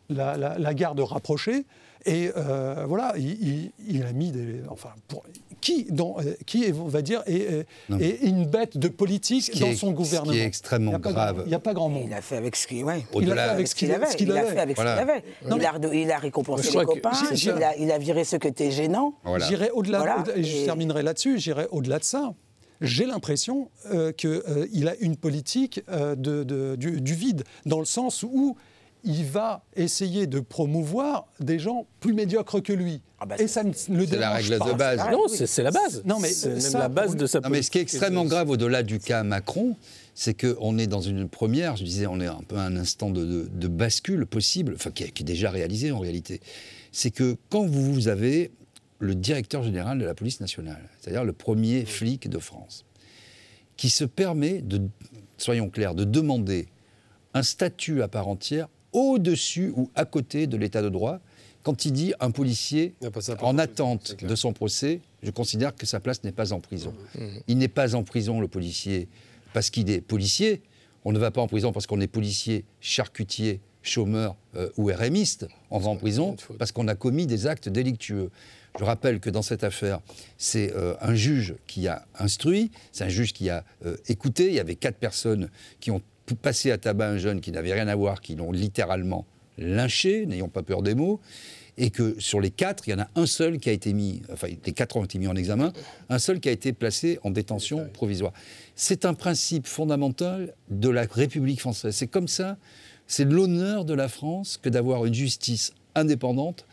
[0.09, 1.65] la, la- la garde rapprochée,
[2.05, 5.23] et euh, voilà, il, il- il a mis des, enfin, pour-
[5.61, 7.97] qui, dans, euh, qui est, on va dire, est, Non.
[7.99, 10.33] est- une bête de politique dans est- son ce qui est gouvernement.
[10.43, 11.41] extrêmement Il pas grave.
[11.45, 12.03] Il n'y a pas grand monde.
[12.07, 12.97] Il a fait avec ce qu'il ouais.
[12.97, 14.05] Il a fait Au-delà- avec ce qu'il avait.
[14.19, 14.95] il a fait avec Voilà.
[14.97, 15.23] ce qu'il avait.
[15.49, 18.47] Non, il, a, il a récompensé les copains, il, a, il a viré ceux qui
[18.47, 19.13] étaient gênants.
[19.23, 19.45] Voilà.
[19.47, 20.19] J'irai au-delà, Voilà.
[20.19, 22.33] au-delà- et je terminerai là-dessus, j'irai au-delà de ça.
[22.81, 27.85] J'ai l'impression euh, qu'il a une politique euh, de, de- du, du vide, dans le
[27.85, 28.57] sens où
[29.03, 33.01] il va essayer de promouvoir des gens plus médiocres que lui.
[33.19, 34.71] Ah bah, et ça ne le C'est la règle pas.
[34.71, 34.99] de base.
[35.11, 36.01] Non, c'est la base.
[36.05, 38.83] Non, mais c'est la base de sa Non, mais ce qui est extrêmement grave au-delà
[38.83, 39.75] du cas Macron,
[40.15, 43.09] c'est qu'on est dans une première, je disais, on est un peu à un instant
[43.09, 46.41] de, de- de bascule possible, enfin qui est, qui est déjà réalisé en réalité.
[46.91, 48.51] C'est que quand vous, vous avez
[48.99, 52.85] le directeur général de la police nationale, c'est-à-dire le premier flic de France,
[53.77, 54.81] qui se permet de,
[55.37, 56.67] soyons clairs, de demander
[57.33, 61.19] un statut à part entière au-dessus ou à côté de l'état de droit,
[61.63, 62.95] quand il dit un policier
[63.41, 66.93] en attente de son procès, je considère que sa place n'est pas en prison.
[67.47, 69.07] Il n'est pas en prison, le policier,
[69.53, 70.61] parce qu'il est policier.
[71.05, 75.47] On ne va pas en prison parce qu'on est policier, charcutier, chômeur euh, ou RMiste.
[75.69, 78.29] On va en prison parce qu'on a commis des actes délictueux.
[78.79, 79.99] Je rappelle que dans cette affaire,
[80.37, 84.47] c'est euh, un juge qui a instruit, c'est un juge qui a euh, écouté.
[84.47, 85.49] Il y avait quatre personnes
[85.79, 86.01] qui ont
[86.31, 89.25] p- passé à tabac un jeune qui n'avait rien à voir, qui l'ont littéralement
[89.57, 91.19] lynchés, n'ayons pas peur des mots,
[91.77, 94.21] et que sur les quatre, il y en a un seul qui a été mis,
[94.31, 95.71] enfin les quatre ont été mis en examen,
[96.09, 98.33] un seul qui a été placé en détention provisoire.
[98.75, 101.95] C'est un principe fondamental de la République française.
[101.95, 102.57] C'est comme ça,
[103.07, 106.65] c'est l'honneur de la France que d'avoir une justice indépendante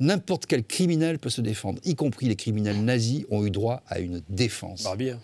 [0.00, 4.00] n'importe quel criminel peut se défendre, y compris les criminels nazis ont eu droit à
[4.00, 4.84] une défense.
[4.84, 5.14] Barbier.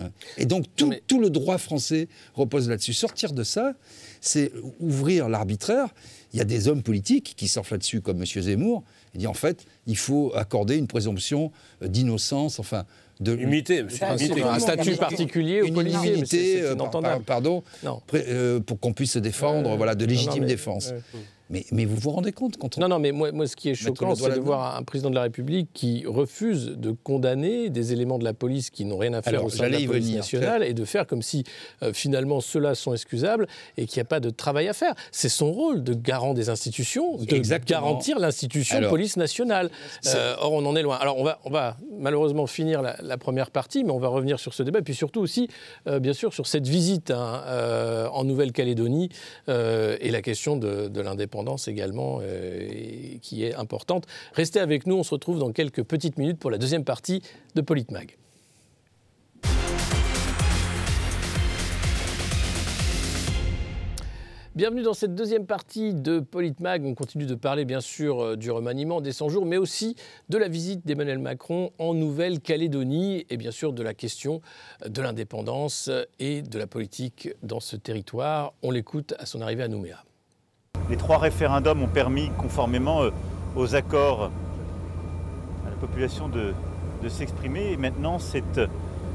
[0.00, 0.10] Hein.
[0.38, 2.92] Et donc tout, tout, le droit français repose là-dessus.
[2.92, 3.74] Sortir de ça,
[4.20, 5.88] c'est ouvrir l'arbitraire.
[6.32, 8.26] Il y a des hommes politiques qui surfent là-dessus, comme M.
[8.26, 8.82] Zemmour,
[9.14, 12.84] et dit en fait, il faut accorder une présomption d'innocence, enfin,
[13.20, 16.74] de Humilité, un statut particulier aux policiers, immunité, euh,
[17.24, 17.62] pardon,
[18.14, 20.92] euh, pour qu'on puisse se défendre, euh, voilà, de légitime défense.
[21.50, 22.80] Mais, mais, vous vous rendez compte quand on...
[22.80, 25.14] Non, non, mais moi, moi ce qui est choquant, c'est de voir un président de
[25.14, 29.20] la République qui refuse de condamner des éléments de la police qui n'ont rien à
[29.20, 31.44] faire au sein de la police nationale et de faire comme si
[31.82, 34.94] euh, finalement ceux-là sont excusables et qu'il n'y a pas de travail à faire.
[35.12, 39.70] C'est son rôle de garant des institutions, de garantir l'institution police nationale.
[40.06, 40.96] Euh, or, on en est loin.
[40.96, 44.54] Alors, on va, on va malheureusement finir la, première partie, mais on va revenir sur
[44.54, 45.48] ce débat, et puis surtout aussi,
[45.88, 47.42] euh, bien sûr, sur cette visite hein,
[48.12, 49.10] en Nouvelle-Calédonie
[49.48, 51.33] et la question de, de l'indépendance
[51.66, 54.06] également euh, qui est importante.
[54.32, 57.22] Restez avec nous, on se retrouve dans quelques petites minutes pour la deuxième partie
[57.54, 58.16] de Politmag.
[64.54, 66.84] Bienvenue dans cette deuxième partie de Politmag.
[66.84, 69.96] On continue de parler bien sûr euh, du remaniement des 100 jours, mais aussi
[70.28, 74.40] de la visite d'Emmanuel Macron en Nouvelle-Calédonie et bien sûr de la question
[74.86, 78.54] de l'indépendance et de la politique dans ce territoire.
[78.62, 80.04] On l'écoute à son arrivée à Nouméa.
[80.90, 83.10] Les trois référendums ont permis, conformément euh,
[83.56, 84.30] aux accords,
[85.66, 86.52] à la population de,
[87.08, 87.72] s'exprimer.
[87.72, 88.66] Et maintenant, c'est euh,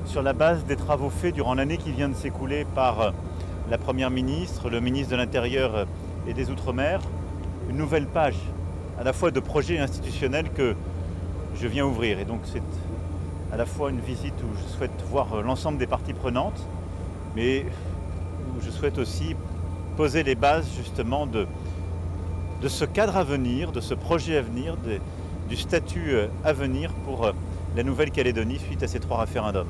[0.06, 3.12] sur la base des travaux faits durant l'année qui vient de s'écouler par euh,
[3.70, 5.86] la Première ministre, le ministre de l'Intérieur
[6.28, 7.02] et des Outre-mer,
[7.70, 8.38] une nouvelle page
[9.00, 10.76] à la fois de projets institutionnels que
[11.56, 12.20] je viens ouvrir.
[12.20, 12.64] Et donc c'est
[13.52, 16.68] à la fois une visite où je souhaite voir l'ensemble des parties prenantes,
[17.36, 17.66] mais
[18.56, 19.36] où je souhaite aussi
[20.00, 21.46] poser les bases justement de,
[22.62, 24.78] de ce cadre à venir, de ce projet à venir,
[25.50, 27.34] du statut euh, à venir pour euh,
[27.76, 29.68] la Nouvelle-Calédonie suite à ces trois référendums.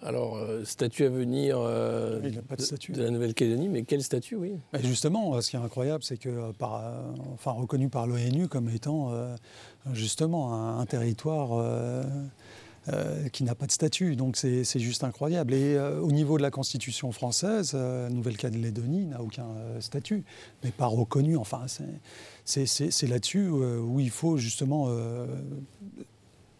[0.00, 4.54] Alors, euh, statut à venir de, de, la Nouvelle-Calédonie, mais quel statut, oui?
[4.82, 6.82] Justement, ce qui est incroyable, c'est que, par,
[7.34, 9.12] enfin, reconnu par l'ONU comme étant
[9.92, 11.62] justement un territoire
[12.88, 14.16] euh, qui n'a pas de statut.
[14.16, 15.52] Donc c'est juste incroyable.
[15.52, 19.48] Et euh, au niveau de la Constitution française, euh, Nouvelle-Calédonie n'a aucun
[19.80, 20.24] statut,
[20.64, 21.36] mais pas reconnu.
[21.36, 21.66] Enfin,
[22.46, 24.88] c'est là-dessus où il faut justement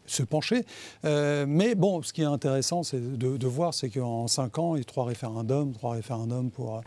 [0.04, 0.66] se pencher.
[1.04, 4.80] mais bon, ce qui est intéressant, c'est de, de, voir, c'est qu'en cinq ans, il
[4.80, 6.83] y a trois référendums, trois référendums pour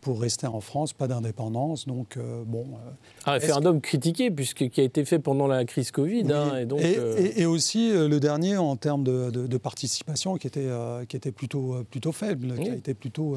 [0.00, 1.86] pour rester en France, pas d'indépendance.
[1.86, 2.64] Donc, euh, bon.
[2.74, 2.90] Euh,
[3.26, 6.32] un référendum critiqué, puisque qui a été fait pendant la crise Covid.
[6.32, 10.68] Hein, et, donc, euh, et, aussi le dernier en termes de, participation qui était,
[11.08, 13.36] qui était plutôt, plutôt faible, qui a été plutôt,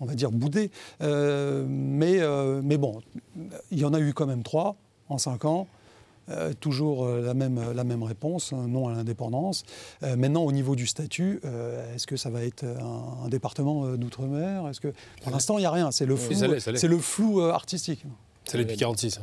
[0.00, 0.70] on va dire, boudé.
[1.00, 2.20] mais,
[2.62, 3.00] mais bon,
[3.70, 4.76] il y en a eu quand même trois
[5.08, 5.66] en cinq ans.
[6.30, 9.64] Euh, toujours euh, la, même, la même réponse, non à l'indépendance.
[10.02, 11.40] Euh, maintenant, au niveau du statut,
[11.94, 14.66] est-ce que ça va être un, département d'outre-mer?
[14.68, 15.90] Est-ce que pour l'instant, il n'y a rien.
[15.90, 18.04] C'est le flou, c'est le flou artistique.
[18.44, 19.20] C'est depuis 46.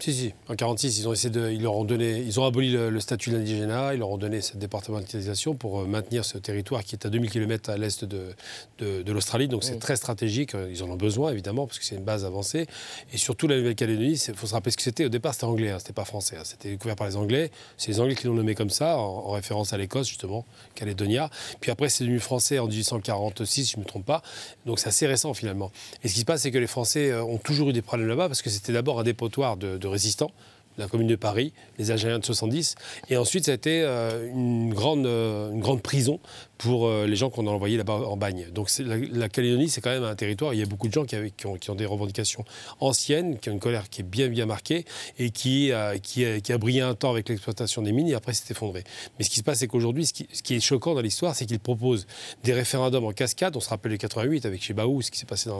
[0.00, 0.26] Si, si.
[0.48, 3.30] En 1946, ils ont essayé de, ils leur ont donné, ils ont aboli le, statut
[3.30, 7.10] d'indigénat, ils leur ont donné cette départementalisation pour euh, maintenir ce territoire qui est à
[7.10, 8.34] 2000 km à l'est de,
[8.78, 9.46] de, l'Australie.
[9.46, 10.52] Donc c'est très stratégique.
[10.70, 12.66] Ils en ont besoin évidemment parce que c'est une base avancée.
[13.12, 15.04] Et surtout la Nouvelle-Calédonie, il faut se rappeler ce que c'était.
[15.04, 16.36] Au départ, c'était anglais, hein, c'était pas français.
[16.36, 16.44] Hein.
[16.44, 17.52] C'était découvert par les Anglais.
[17.76, 21.30] C'est les Anglais qui l'ont nommé comme ça, en, référence à l'Écosse justement, Calédonia.
[21.60, 24.22] Puis après, c'est devenu français en 1846, si je ne me trompe pas.
[24.66, 25.70] Donc c'est assez récent finalement.
[26.02, 28.08] Et ce qui se passe, c'est que les Français euh, ont toujours eu des problèmes
[28.08, 30.30] là-bas parce que c'était d'abord un dépotoir de de résistants
[30.78, 32.74] la commune de Paris, les Algériens de 70.
[33.10, 36.20] Et ensuite, ça a été euh, euh, une grande prison
[36.58, 38.46] pour euh, les gens qu'on a envoyés là-bas en bagne.
[38.52, 41.16] Donc la, Calédonie, c'est quand même un territoire, il y a beaucoup de gens qui,
[41.46, 42.44] ont, des revendications
[42.80, 44.84] anciennes, qui ont une colère qui est bien bien marquée
[45.18, 48.32] et qui, qui, a, qui, a, brillé un temps avec l'exploitation des mines et après
[48.32, 48.84] s'est effondré.
[49.18, 51.60] Mais ce qui se passe, c'est qu'aujourd'hui, ce, qui, est choquant dans l'histoire, c'est qu'ils
[51.60, 52.06] proposent
[52.42, 53.56] des référendums en cascade.
[53.56, 55.50] On se rappelle le 88 avec Chebaou, ce qui s'est passé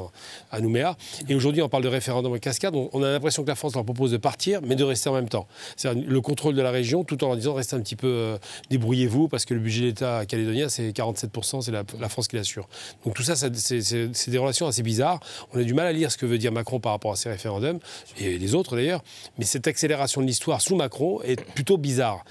[0.50, 0.96] à Nouméa.
[1.28, 2.74] Et aujourd'hui, on parle de référendum en cascade.
[2.74, 5.28] On, a l'impression que la France leur propose de partir, mais de rester en même
[5.28, 5.46] temps.
[5.76, 8.38] C'est le contrôle de la région, tout en leur disant restez un petit peu, euh,
[8.70, 12.68] débrouillez-vous, parce que le budget de l'État calédonien, c'est 47%, c'est la, France qui l'assure.
[13.04, 15.20] Donc tout ça, c'est des relations assez bizarres.
[15.52, 17.28] On a du mal à lire ce que veut dire Macron par rapport à ces
[17.28, 17.78] référendums,
[18.18, 19.02] et les autres d'ailleurs,
[19.38, 22.24] mais cette accélération de l'histoire sous Macron est plutôt bizarre.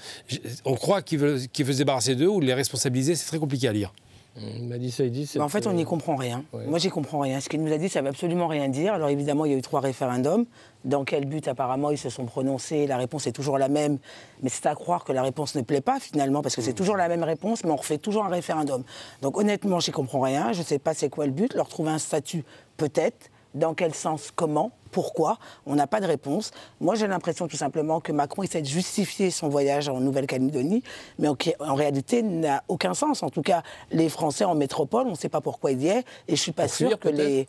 [0.64, 3.92] On croit qu'il veut, se débarrasser d'eux ou les responsabiliser, c'est très compliqué à lire.
[4.36, 5.30] Il m'a dit ça, il dit.
[5.36, 6.44] Mais en fait, on n'y comprend rien.
[6.66, 7.40] Moi, j'y comprends rien.
[7.40, 8.94] Ce qu'il nous a dit, ça ne veut absolument rien dire.
[8.94, 10.46] Alors, évidemment, il y a eu trois référendums.
[10.84, 12.86] Dans quel but, apparemment, ils se sont prononcés?
[12.86, 13.98] La réponse est toujours la même.
[14.42, 16.96] Mais c'est à croire que la réponse ne plaît pas, finalement, parce que c'est toujours
[16.96, 18.82] la même réponse, mais on refait toujours un référendum.
[19.22, 20.52] Donc, honnêtement, j'y comprends rien.
[20.52, 21.54] Je ne sais pas c'est quoi le but.
[21.54, 22.44] Leur trouver un statut,
[22.76, 23.30] peut-être.
[23.54, 24.72] Dans quel sens Comment?
[24.94, 26.52] Pourquoi On n'a pas de réponse.
[26.80, 30.84] Moi, j'ai l'impression tout simplement que Macron essaie de justifier son voyage en Nouvelle-Calédonie,
[31.18, 33.24] mais en, en réalité n'a aucun sens.
[33.24, 36.04] En tout cas, les Français en métropole, on ne sait pas pourquoi il y est,
[36.28, 37.48] et je suis pas sûre que les.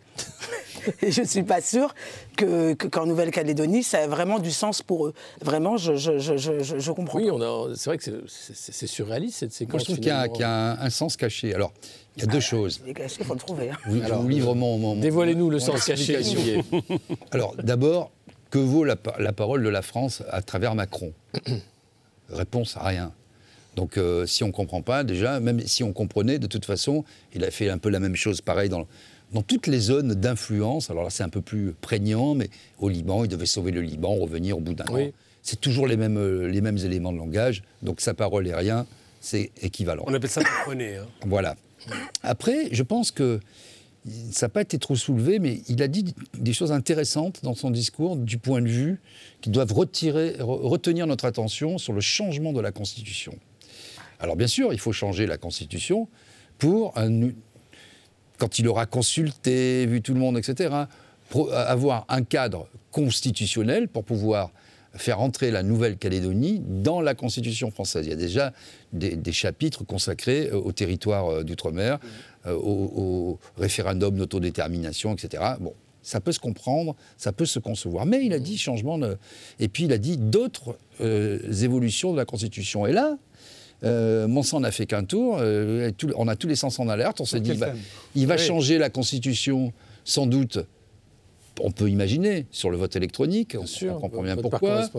[1.08, 1.94] je suis pas sûre
[2.36, 5.14] que qu'en Nouvelle-Calédonie, ça a vraiment du sens pour eux.
[5.42, 7.20] Vraiment, je je, je, je, je comprends.
[7.20, 7.30] Oui,
[7.76, 9.74] c'est vrai que c'est surréaliste cette séquence.
[9.74, 11.54] Moi, je trouve qu'il y, a, un, sens caché.
[11.54, 11.72] Alors.
[12.18, 12.82] Il y a deux ah, choses.
[12.88, 13.72] Il caché, il faut le trouver.
[13.72, 13.78] Hein.
[13.88, 14.78] vous livre mon.
[14.78, 16.18] mon Dévoilez-nous le sens caché.
[17.36, 18.12] Alors, d'abord,
[18.50, 21.12] que vaut la, parole de la France à travers Macron?
[22.30, 23.12] Réponse à rien.
[23.76, 27.04] Donc, euh, si on ne comprend pas, déjà, même si on comprenait, de toute façon,
[27.34, 28.88] il a fait un peu la même chose, pareil, dans,
[29.34, 30.90] dans toutes les zones d'influence.
[30.90, 34.16] Alors là, c'est un peu plus prégnant, mais au Liban, il devait sauver le Liban,
[34.16, 35.10] revenir au bout d'un an.
[35.44, 37.64] C'est toujours les mêmes, euh, les mêmes éléments de langage.
[37.82, 38.88] Donc, sa parole est rien,
[39.20, 40.06] c'est équivalent.
[40.08, 41.06] On appelle ça le hein.
[41.26, 41.58] Voilà.
[42.24, 43.42] Après, je pense que
[44.32, 47.72] ça n'a pas été trop soulevé, mais il a dit des choses intéressantes dans son
[47.72, 49.00] discours du point de vue
[49.42, 53.36] qui doivent retirer, retenir notre attention sur le changement de la Constitution.
[54.20, 56.08] Alors bien sûr, il faut changer la Constitution
[56.58, 56.94] pour,
[58.38, 60.86] quand il aura consulté, vu tout le monde, etc.,
[61.52, 64.52] avoir un cadre constitutionnel pour pouvoir
[64.96, 68.06] faire entrer la Nouvelle-Calédonie dans la Constitution française.
[68.06, 68.54] Il y a déjà
[68.94, 72.00] des, chapitres consacrés euh, au territoire euh, d'outre-mer,
[72.46, 75.44] euh, au, référendum d'autodétermination, etc.
[75.60, 78.06] Bon, ça peut se comprendre, ça peut se concevoir.
[78.06, 79.18] Mais il a dit changement, de...
[79.60, 82.86] et puis il a dit d'autres évolutions de la Constitution.
[82.86, 83.18] Et là,
[83.84, 85.42] euh, n'a fait qu'un tour,
[86.16, 87.74] on a tous les sens en alerte, on s'est dit, bah,
[88.14, 90.60] il va changer la Constitution sans doute
[91.60, 94.90] on peut imaginer sur le vote électronique, on, comprend bien pourquoi.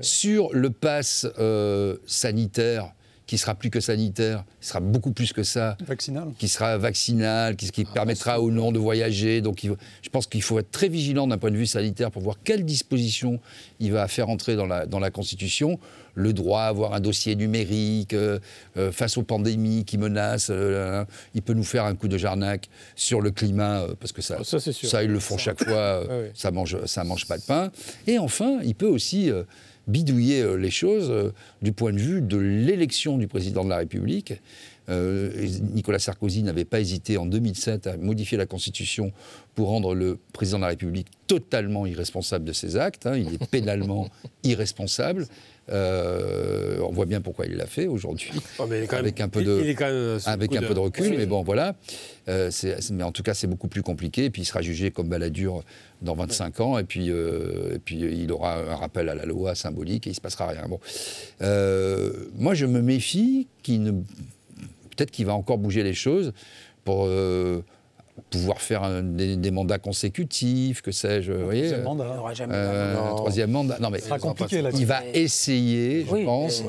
[0.00, 2.92] Sur le pass euh, sanitaire,
[3.30, 5.76] qui sera plus que sanitaire, qui sera beaucoup plus que ça.
[5.86, 6.32] Vaccinal.
[6.36, 9.40] Qui sera vaccinal, qui, ah, permettra aux non de voyager.
[9.40, 12.38] Donc je pense qu'il faut être très vigilant d'un point de vue sanitaire pour voir
[12.42, 13.38] quelles dispositions
[13.78, 15.78] il va faire entrer dans la, dans la Constitution.
[16.16, 18.40] Le droit à avoir un dossier numérique euh,
[18.76, 20.50] euh, face aux pandémies qui menacent.
[20.50, 24.42] Euh, il peut nous faire un coup de jarnac sur le climat, parce que ça,
[24.42, 26.02] ça, ça, ils le font chaque fois,
[26.34, 27.70] ça mange, ça mange pas de pain.
[28.08, 29.30] Et enfin, il peut aussi
[29.90, 33.78] bidouiller euh, les choses euh, du point de vue de l'élection du président de la
[33.78, 34.34] République.
[34.90, 35.30] Euh,
[35.72, 39.12] Nicolas Sarkozy n'avait pas hésité en 2007 à modifier la Constitution
[39.54, 43.06] pour rendre le président de la République totalement irresponsable de ses actes.
[43.06, 43.16] Hein.
[43.16, 44.08] Il est pénalement
[44.42, 45.26] irresponsable.
[45.70, 49.60] Euh, on voit bien pourquoi il l'a fait aujourd'hui, oh, avec un peu de,
[50.26, 51.16] avec un peu de recul.
[51.16, 51.76] Mais bon, voilà.
[52.28, 52.50] Euh,
[52.90, 54.24] mais en tout cas, c'est beaucoup plus compliqué.
[54.24, 55.62] Et puis, il sera jugé comme baladure
[56.02, 56.78] dans 25 ans.
[56.78, 60.20] Et puis, euh, puis, il aura un rappel à la loi symbolique et il se
[60.20, 60.66] passera rien.
[60.68, 60.80] Bon,
[62.36, 66.32] moi, je me méfie qu'il ne, peut-être qu'il va encore bouger les choses
[66.84, 67.08] pour
[68.30, 71.32] pouvoir faire des, mandats consécutifs, que sais-je.
[71.32, 72.04] Un troisième mandat.
[72.50, 73.78] Euh, un troisième mandat.
[73.80, 76.62] Non, mais sera compliqué, il va essayer, je, pense,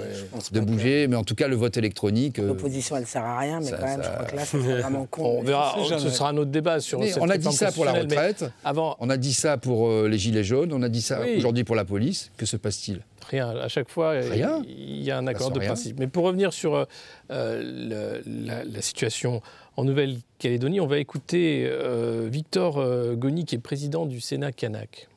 [0.51, 2.39] de bouger, mais en tout cas, le vote électronique.
[2.39, 4.57] Euh, L'opposition, elle ne sert à rien, mais quand même, je crois que là, c'est
[4.57, 5.39] vraiment con.
[5.39, 8.45] On verra, ce sera un autre débat sur On a dit ça pour la retraite,
[8.63, 8.95] avant...
[8.99, 11.75] on a dit ça pour euh, les Gilets jaunes, on a dit ça aujourd'hui pour
[11.75, 12.31] la police.
[12.37, 13.01] Que se passe-t-il?
[13.29, 13.49] Rien.
[13.49, 15.99] À chaque fois, il y a un accord de principe.
[15.99, 16.87] Mais pour revenir sur
[17.29, 19.41] la, situation
[19.77, 20.79] en Nouvelle-Calédonie.
[20.79, 25.07] On va écouter euh, Victor euh, Goni, qui est président du Sénat Kanak.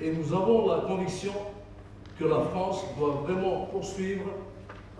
[0.00, 1.32] Et nous avons la conviction
[2.18, 4.26] que la France doit vraiment poursuivre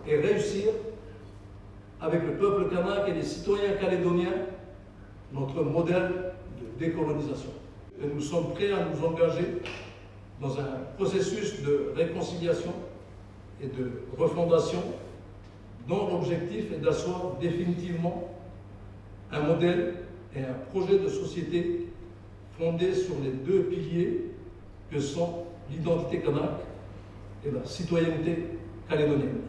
[0.07, 0.65] et réussir
[2.01, 4.33] avec le peuple kanak et les citoyens calédoniens
[5.31, 7.49] notre modèle de décolonisation.
[8.01, 9.61] Et nous sommes prêts à nous engager
[10.41, 12.73] dans un processus de réconciliation
[13.61, 14.83] et de refondation
[15.87, 18.29] dont l'objectif est d'asseoir définitivement
[19.31, 19.95] un modèle
[20.35, 21.87] et un projet de société
[22.57, 24.31] fondé sur les deux piliers
[24.91, 26.51] que sont l'identité kanak
[27.45, 28.45] et la citoyenneté
[28.87, 29.41] calédonienne.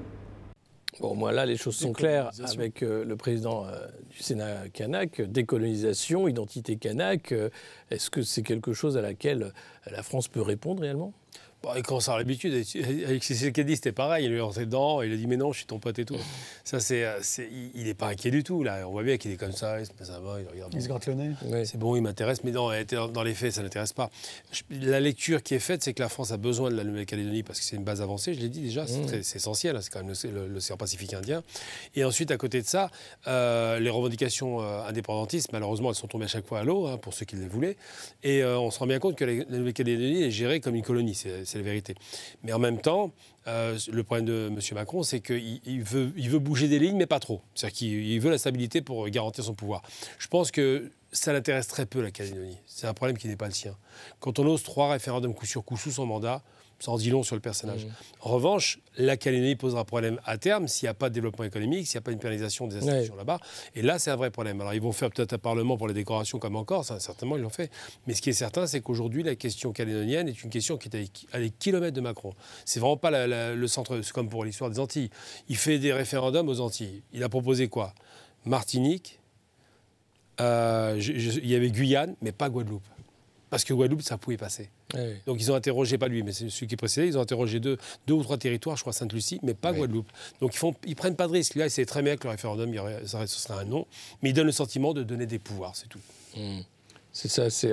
[1.01, 5.21] Bon, moi là, les choses sont claires avec euh, le président euh, du Sénat kanak.
[5.23, 7.51] Décolonisation, identité kanak, euh,
[7.91, 9.53] est-ce que c'est quelque chose à laquelle
[9.91, 11.13] la France peut répondre réellement?
[11.65, 12.53] Bon, il commence à avoir l'habitude.
[13.07, 14.27] Avec dit c'était pareil.
[14.27, 16.05] Il lui est rentré dedans, il a dit Mais non, je suis ton pote et
[16.05, 16.17] tout.
[16.63, 18.63] Ça, c'est, c'est il n'est pas inquiet du tout.
[18.63, 18.87] Là.
[18.87, 20.75] On voit bien qu'il est comme ça, il se ça va, il regarde.
[20.75, 21.31] Il se gratte le nez.
[21.65, 22.71] C'est bon, il m'intéresse, mais non,
[23.13, 24.11] dans les faits, ça ne l'intéresse pas.
[24.71, 27.59] La lecture qui est faite, c'est que la France a besoin de la Nouvelle-Calédonie parce
[27.61, 29.37] que c'est une base avancée, je l'ai dit déjà, c'est, mmh.
[29.37, 30.15] essentiel, hein, c'est quand même
[30.53, 31.43] l'océan Pacifique indien.
[31.95, 32.91] Et ensuite, à côté de ça,
[33.27, 36.99] euh, les revendications euh, indépendantistes, malheureusement, elles sont tombées à chaque fois à l'eau, hein,
[36.99, 37.77] pour ceux qui les voulaient.
[38.23, 41.15] Et euh, on se rend bien compte que la Nouvelle-Calédonie est gérée comme une colonie,
[41.55, 41.95] c'est, la vérité.
[42.43, 43.13] Mais en même temps,
[43.47, 44.59] euh, le problème de M.
[44.73, 47.41] Macron, c'est qu'il il veut, veut bouger des lignes, mais pas trop.
[47.55, 49.83] C'est-à-dire qu'il veut la stabilité pour garantir son pouvoir.
[50.19, 52.59] Je pense que ça l'intéresse très peu, la Calédonie.
[52.67, 53.77] C'est un problème qui n'est pas le sien.
[54.21, 56.43] Quand on ose trois référendums coup sur coup sous son mandat,
[56.85, 57.87] ça en dit long sur le personnage.
[57.87, 57.91] Mmh.
[58.21, 61.87] En revanche, la Calédonie posera problème à terme s'il n'y a pas de développement économique,
[61.87, 63.39] s'il n'y a pas une pérennisation des institutions là-bas.
[63.75, 64.61] Et là, c'est un vrai problème.
[64.61, 67.43] Alors, ils vont faire peut-être un parlement pour les décorations comme encore, ça, certainement, ils
[67.43, 67.71] l'ont fait.
[68.07, 71.11] Mais ce qui est certain, c'est qu'aujourd'hui, la question calédonienne est une question qui est
[71.33, 72.35] à des kilomètres de Macron.
[72.67, 75.09] C'est vraiment pas le centre, c'est comme pour l'histoire des Antilles.
[75.49, 77.03] Il fait des référendums aux Antilles.
[77.15, 77.95] Il a proposé quoi?
[78.45, 79.21] Martinique,
[80.41, 82.85] euh, il y avait Guyane, mais pas Guadeloupe.
[83.49, 84.69] Parce que Guadeloupe, ça pouvait passer.
[85.27, 87.79] Donc ils ont interrogé, pas lui, mais c'est celui qui précédait, ils ont interrogé deux,
[88.07, 90.11] deux ou trois territoires, je crois Sainte-Lucie, mais pas Guadeloupe.
[90.41, 91.55] Donc ils font, ils prennent pas de risque.
[91.57, 92.73] Là, c'est très bien que le référendum,
[93.05, 93.87] ce serait un non,
[94.23, 96.01] mais ils donnent le sentiment de donner des pouvoirs, c'est tout.
[96.37, 96.61] Mmh.
[97.15, 97.73] C'est ça, c'est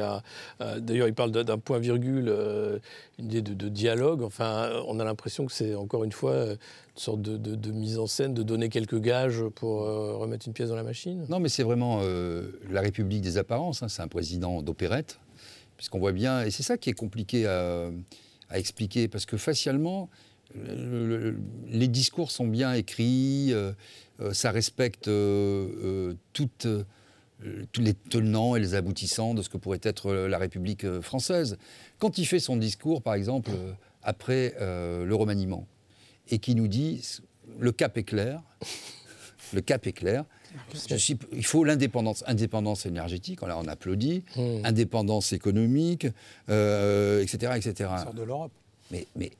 [0.59, 2.77] D'ailleurs, il parle d'un point virgule, euh,
[3.17, 4.21] une idée de, dialogue.
[4.21, 6.57] Enfin, on a l'impression que c'est encore une fois une
[6.95, 10.75] sorte de, mise en scène, de donner quelques gages pour euh, remettre une pièce dans
[10.75, 11.25] la machine.
[11.27, 13.81] Non, mais c'est vraiment euh, la République des apparences.
[13.81, 13.87] Hein.
[13.89, 15.19] C'est un président d'opérette
[15.81, 17.89] puisqu'on voit bien, et c'est ça qui est compliqué à,
[18.53, 20.11] expliquer, parce que facialement,
[20.53, 23.71] les discours sont bien écrits, euh,
[24.19, 26.67] euh, ça respecte euh, toutes,
[27.71, 31.57] tous les tenants et les aboutissants de ce que pourrait être la République française.
[31.97, 33.49] Quand il fait son discours, par exemple,
[34.03, 35.65] après le remaniement,
[36.29, 37.01] et qui nous dit
[37.57, 38.43] le cap est clair,
[39.51, 40.25] le cap est clair,
[41.33, 42.23] il faut l'indépendance.
[42.27, 44.65] Indépendance énergétique, là on applaudit, hmm.
[44.65, 46.07] indépendance économique,
[46.49, 47.53] euh, etc.
[47.55, 47.89] etc.
[48.03, 48.51] sort de l'Europe.
[48.91, 49.31] Mais, mais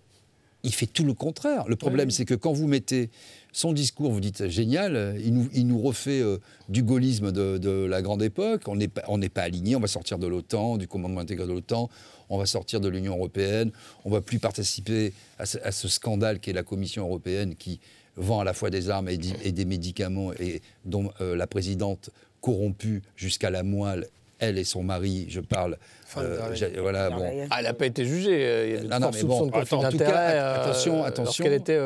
[0.64, 1.66] il fait tout le contraire.
[1.68, 3.10] Le problème, c'est que quand vous mettez
[3.52, 6.38] son discours, vous dites génial, il nous, il nous refait euh,
[6.70, 9.04] du gaullisme de, la grande époque, on n'est pas,
[9.34, 11.90] pas aligné, on va sortir de l'OTAN, du commandement intégré de l'OTAN,
[12.30, 13.72] on va sortir de l'Union européenne,
[14.06, 17.56] on ne va plus participer à ce, à ce scandale qui est la Commission européenne
[17.56, 17.82] qui
[18.16, 22.10] vend à la fois des armes et, des médicaments, et dont euh, la présidente
[22.42, 24.08] corrompue jusqu'à la moelle
[24.40, 25.78] elle et son mari, je parle.
[26.18, 27.48] Euh, voilà, bon.
[27.52, 28.44] Ah, elle n'a pas été jugée.
[28.44, 31.46] Euh, il y a non, mais bon, de en tout cas, attention, attention.
[31.46, 31.80] était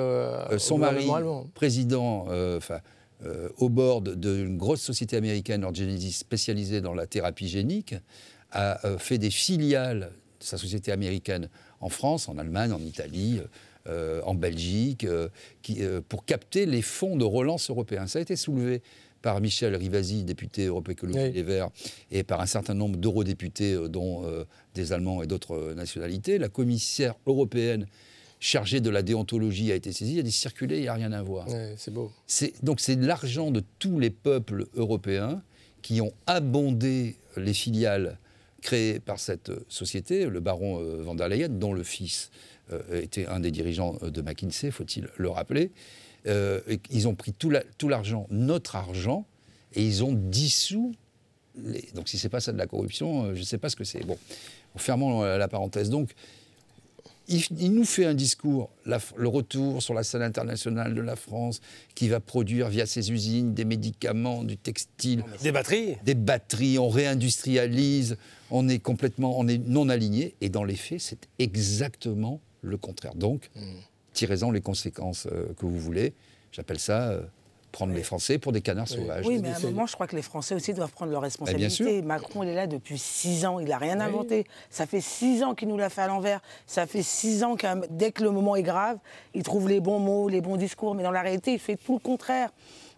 [0.58, 1.06] son mari,
[1.54, 2.80] président, enfin.
[3.58, 7.94] au bord d'une grosse société américaine, Orgenesis, spécialisée dans la thérapie génique,
[8.52, 11.50] a fait des filiales de sa société américaine
[11.82, 13.42] en France, en Allemagne, en Italie,
[13.88, 15.30] euh, en Belgique, euh,
[15.62, 18.08] qui, euh, pour capter les fonds de relance européens.
[18.08, 18.82] Ça a été soulevé
[19.22, 21.70] par Michel Rivasi, député Europe Écologie Les Verts,
[22.10, 24.24] et par un certain nombre d'eurodéputés, dont
[24.74, 26.38] des Allemands et d'autres nationalités.
[26.38, 27.86] La commissaire européenne
[28.40, 30.14] chargée de la déontologie a été saisie.
[30.14, 31.48] Elle a dit circuler, il n'y a rien à voir.
[31.76, 32.12] c'est beau.
[32.62, 35.42] Donc c'est l'argent de tous les peuples européens
[35.82, 38.20] qui ont abondé les filiales
[38.62, 42.32] créées par cette société, le baron van der Leyen, dont le fils
[42.92, 45.72] était un des dirigeants euh, de McKinsey, faut-il le rappeler.
[46.28, 46.60] Euh,
[46.90, 47.50] ils ont pris tout
[47.88, 49.26] l'argent, notre argent,
[49.74, 50.94] et ils ont dissous.
[51.58, 51.88] Les...
[51.94, 54.04] Donc si c'est pas ça de la corruption, je ne sais pas ce que c'est.
[54.06, 54.18] Bon,
[54.76, 55.90] fermons la parenthèse.
[55.90, 56.14] Donc,
[57.28, 61.62] il, nous fait un discours, le retour sur la scène internationale de la France,
[61.96, 65.24] qui va produire via ses usines des médicaments, du textile.
[65.42, 68.18] Des batteries Des batteries, on réindustrialise,
[68.52, 70.36] on est complètement on est non aligné.
[70.42, 73.16] Et dans les faits, c'est exactement le contraire.
[73.16, 73.62] Donc, hmm.
[74.14, 76.14] tirez-en les conséquences euh, que vous voulez.
[76.52, 77.22] J'appelle ça euh,
[77.76, 79.26] prendre les Français pour des canards sauvages.
[79.28, 82.02] Oui, mais à un moment, je crois que les Français aussi doivent prendre leurs responsabilités.
[82.02, 84.46] Macron, il est là depuis six ans, il n'a rien inventé.
[84.70, 86.42] Ça fait six ans qu'il nous l'a fait à l'envers.
[86.68, 88.98] Ça fait six ans que dès que le moment est grave,
[89.34, 91.94] il trouve les bons mots, les bons discours, mais dans la réalité, il fait tout
[91.94, 92.50] le contraire.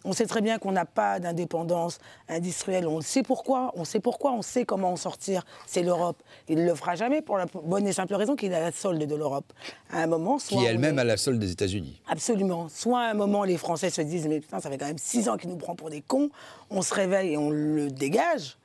[0.07, 1.99] On sait très bien qu'on n'a pas d'indépendance
[2.29, 2.87] industrielle.
[2.87, 3.73] On sait pourquoi.
[3.75, 4.31] On sait pourquoi.
[4.31, 5.43] On sait comment en sortir.
[5.65, 6.23] C'est l'Europe.
[6.47, 9.03] Il ne le fera jamais pour la bonne et simple raison qu'il a la solde
[9.03, 9.51] de l'Europe.
[9.91, 12.01] À un moment, soit qui elle-même a la solde des États-Unis.
[12.07, 12.69] Absolument.
[12.69, 15.27] Soit à un moment, les Français se disent mais putain, ça fait quand même six
[15.27, 16.29] ans qu'il nous prend pour des cons.
[16.69, 18.57] On se réveille et on le dégage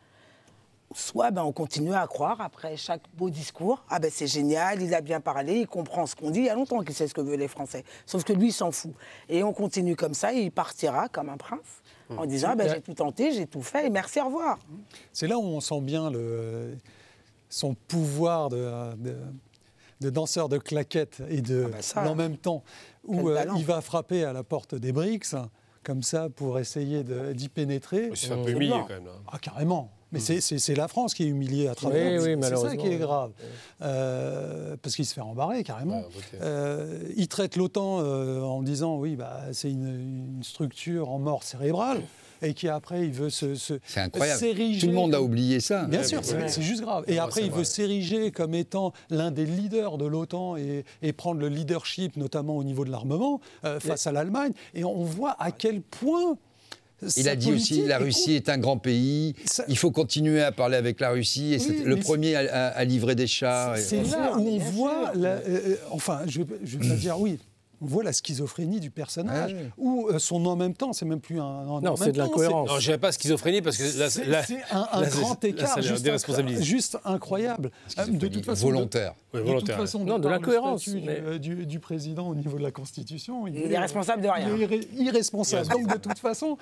[0.94, 4.94] soit ben, on continue à croire après chaque beau discours, ah ben c'est génial, il
[4.94, 7.14] a bien parlé, il comprend ce qu'on dit, il y a longtemps qu'il sait ce
[7.14, 7.84] que veulent les Français.
[8.06, 8.92] Sauf que lui, il s'en fout.
[9.28, 11.60] Et on continue comme ça, et il partira comme un prince
[12.16, 14.58] en disant ah ben, j'ai tout tenté, j'ai tout fait, et merci, au revoir.
[15.12, 16.76] C'est là où on sent bien le,
[17.48, 18.70] son pouvoir de
[20.02, 22.64] de danseur de claquettes et de Ah ça, en même temps
[23.04, 25.36] où euh, il va frapper à la porte des BRICS
[25.84, 28.10] comme ça pour essayer d'y pénétrer.
[28.14, 28.84] Fait un peu C'est humilier blanc.
[28.88, 29.06] quand même.
[29.06, 29.12] là.
[29.30, 29.90] Ah, carrément.
[30.12, 32.20] Mais c'est- c'est la France qui est humiliée à travers.
[32.22, 32.98] Oui, oui, c'est- ça qui est oui.
[32.98, 33.30] grave.
[33.80, 36.00] Euh, parce qu'il se fait rembarrer carrément.
[36.00, 36.38] Ouais, ok.
[36.42, 39.86] Euh, il traite l'OTAN euh, en disant oui, bah, c'est une,
[40.36, 42.02] une structure en mort cérébrale
[42.42, 44.38] et qui après il veut se, se C'est incroyable.
[44.40, 45.84] s'ériger Tout le monde a oublié ça.
[45.86, 47.04] Bien Ouais, sûr, c'est juste grave.
[47.08, 51.12] Et Ouais, après, il veut s'ériger comme étant l'un des leaders de l'OTAN et, et
[51.12, 53.40] prendre le leadership, notamment au niveau de l'armement,
[53.80, 54.52] face à l'Allemagne.
[54.74, 56.36] Et on voit à quel point.
[57.16, 60.52] Il a dit aussi la Russie est un grand pays, Ça- il faut continuer à
[60.52, 63.76] parler avec la Russie, et Oui, c'est le premier à, à- à livrer des chars.
[63.76, 67.18] et- C'est là où on voit, la- euh, euh, enfin, je ne vais pas dire
[67.20, 67.38] oui,
[67.82, 69.70] on voit la schizophrénie du personnage, Ouais.
[69.76, 72.68] ou euh, son en même temps, c'est même plus un en Non, c'est de l'incohérence.
[72.68, 75.42] Non, je dirais pas schizophrénie parce que là, C'est là- c'est un, un là, grand
[75.42, 75.80] là, écart, ça
[76.60, 77.70] juste, incroyable.
[77.98, 79.14] Euh, De toute façon, de- volontaire.
[79.34, 82.70] De toute façon, Non, de l'incohérence, du- mais- Du, du président au niveau de la
[82.70, 84.48] Constitution, Il est responsable de rien.
[84.54, 85.68] Il est irré- irresponsable.
[85.68, 86.56] Donc de toute façon,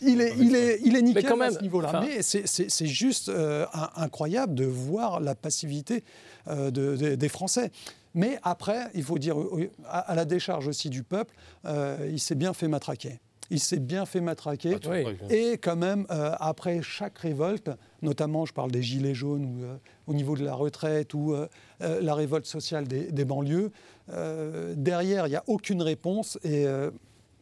[0.00, 1.88] il est, il est, il est nickel quand même, à ce niveau-là.
[1.88, 6.04] enfin- Mais c'est- juste euh, incroyable de voir la passivité
[6.48, 7.70] euh, de- de- des Français.
[8.14, 11.34] Mais après, il faut dire, euh, à, la décharge aussi du peuple,
[11.64, 13.20] euh, il s'est bien fait matraquer.
[13.50, 14.76] Il s'est bien fait matraquer.
[14.88, 15.02] Oui.
[15.02, 15.12] quoi.
[15.30, 19.76] Et quand même, euh, après chaque révolte, notamment je parle des Gilets jaunes ou, euh,
[20.06, 21.34] au niveau de la retraite ou
[21.80, 23.70] la révolte sociale des, des banlieues,
[24.10, 26.90] euh, derrière, il n'y a aucune réponse et euh,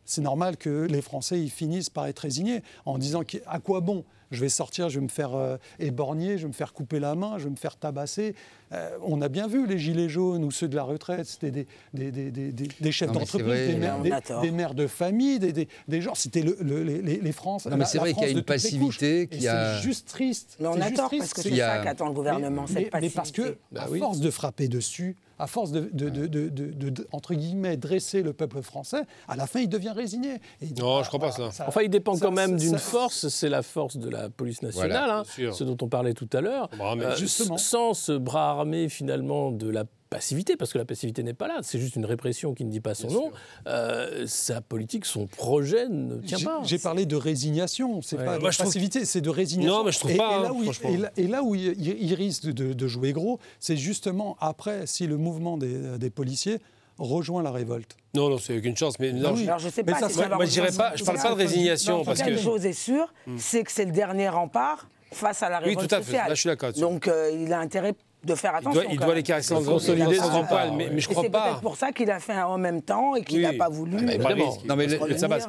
[0.04, 3.80] c'est normal que les Français ils finissent par être résignés en disant qu'- à quoi
[3.80, 6.98] bon je vais sortir, je vais me faire euh, éborgner, je vais me faire couper
[6.98, 8.34] la main, je vais me faire tabasser.
[8.72, 11.66] Euh, on a bien vu les gilets jaunes ou ceux de la retraite, c'était des,
[11.92, 14.00] des, des- des- des- des chefs d'entreprise, des, mères-
[14.42, 16.14] des- mères de famille, des, des- des gens.
[16.14, 17.66] C'était le- le- les, les, France.
[17.66, 20.56] Non, mais c'est vrai qu'il y a une passivité qui a- C'est juste triste.
[20.60, 23.42] Mais on a tort parce que C'est- ça qu'attend le gouvernement, cette mais parce que,
[23.42, 23.58] passivité.
[23.76, 23.98] à oui.
[23.98, 27.76] force de frapper dessus, à force de, de- de- de- de- de- de- entre guillemets,
[27.76, 30.34] dresser le peuple français, à la fin, il devient résigné.
[30.34, 31.48] Et il dit, Non, ah, je crois pas ça.
[31.66, 34.90] Enfin, il dépend ça- quand même d'une force, c'est la force de la police nationale,
[34.90, 36.68] Voilà, hein, ce dont on parlait tout à l'heure.
[36.80, 37.56] Euh, Justement.
[37.58, 41.58] Sans ce bras armé, finalement, de la passivité, parce que la passivité n'est pas là,
[41.62, 43.30] c'est juste une répression qui ne dit pas son Bien nom,
[43.66, 46.60] euh, sa politique, son projet ne tient J'ai- pas.
[46.64, 48.24] J'ai parlé de résignation, c'est Ouais.
[48.24, 49.78] pas de Moi, passivité, c'est de résignation.
[49.78, 50.90] Non, mais je trouve et, pas, Et là hein, où, il- franchement.
[50.90, 54.36] et là, et là où il, il- il risque de, de jouer gros, c'est justement
[54.40, 56.58] après, si le mouvement des, des policiers
[56.98, 57.96] rejoint la révolte.
[58.14, 58.98] Non, non, c'est aucune chance.
[58.98, 59.40] Mais non, Ah oui.
[59.44, 61.30] je- Alors je sais Mais pas ça, si moi- moi, je pas- je parle pas
[61.30, 64.28] de résignation, Non, en parce que- une chose est sûre, c'est que c'est le dernier
[64.28, 66.04] rempart face à la Oui, révolte tout à fait.
[66.04, 66.28] sociale.
[66.28, 66.72] Là, je suis d'accord.
[66.74, 67.94] Donc euh, il a intérêt
[68.24, 68.82] de faire il attention.
[68.82, 71.48] doit, il doit les caresser en consolider consolider son rempart, mais, je crois c'est pas.
[71.48, 73.56] peut-être pour ça qu'il a fait un en même temps et qu'il n'a Oui.
[73.56, 73.96] pas voulu.
[73.98, 74.44] Ah, mais euh.
[74.68, 74.86] Non, mais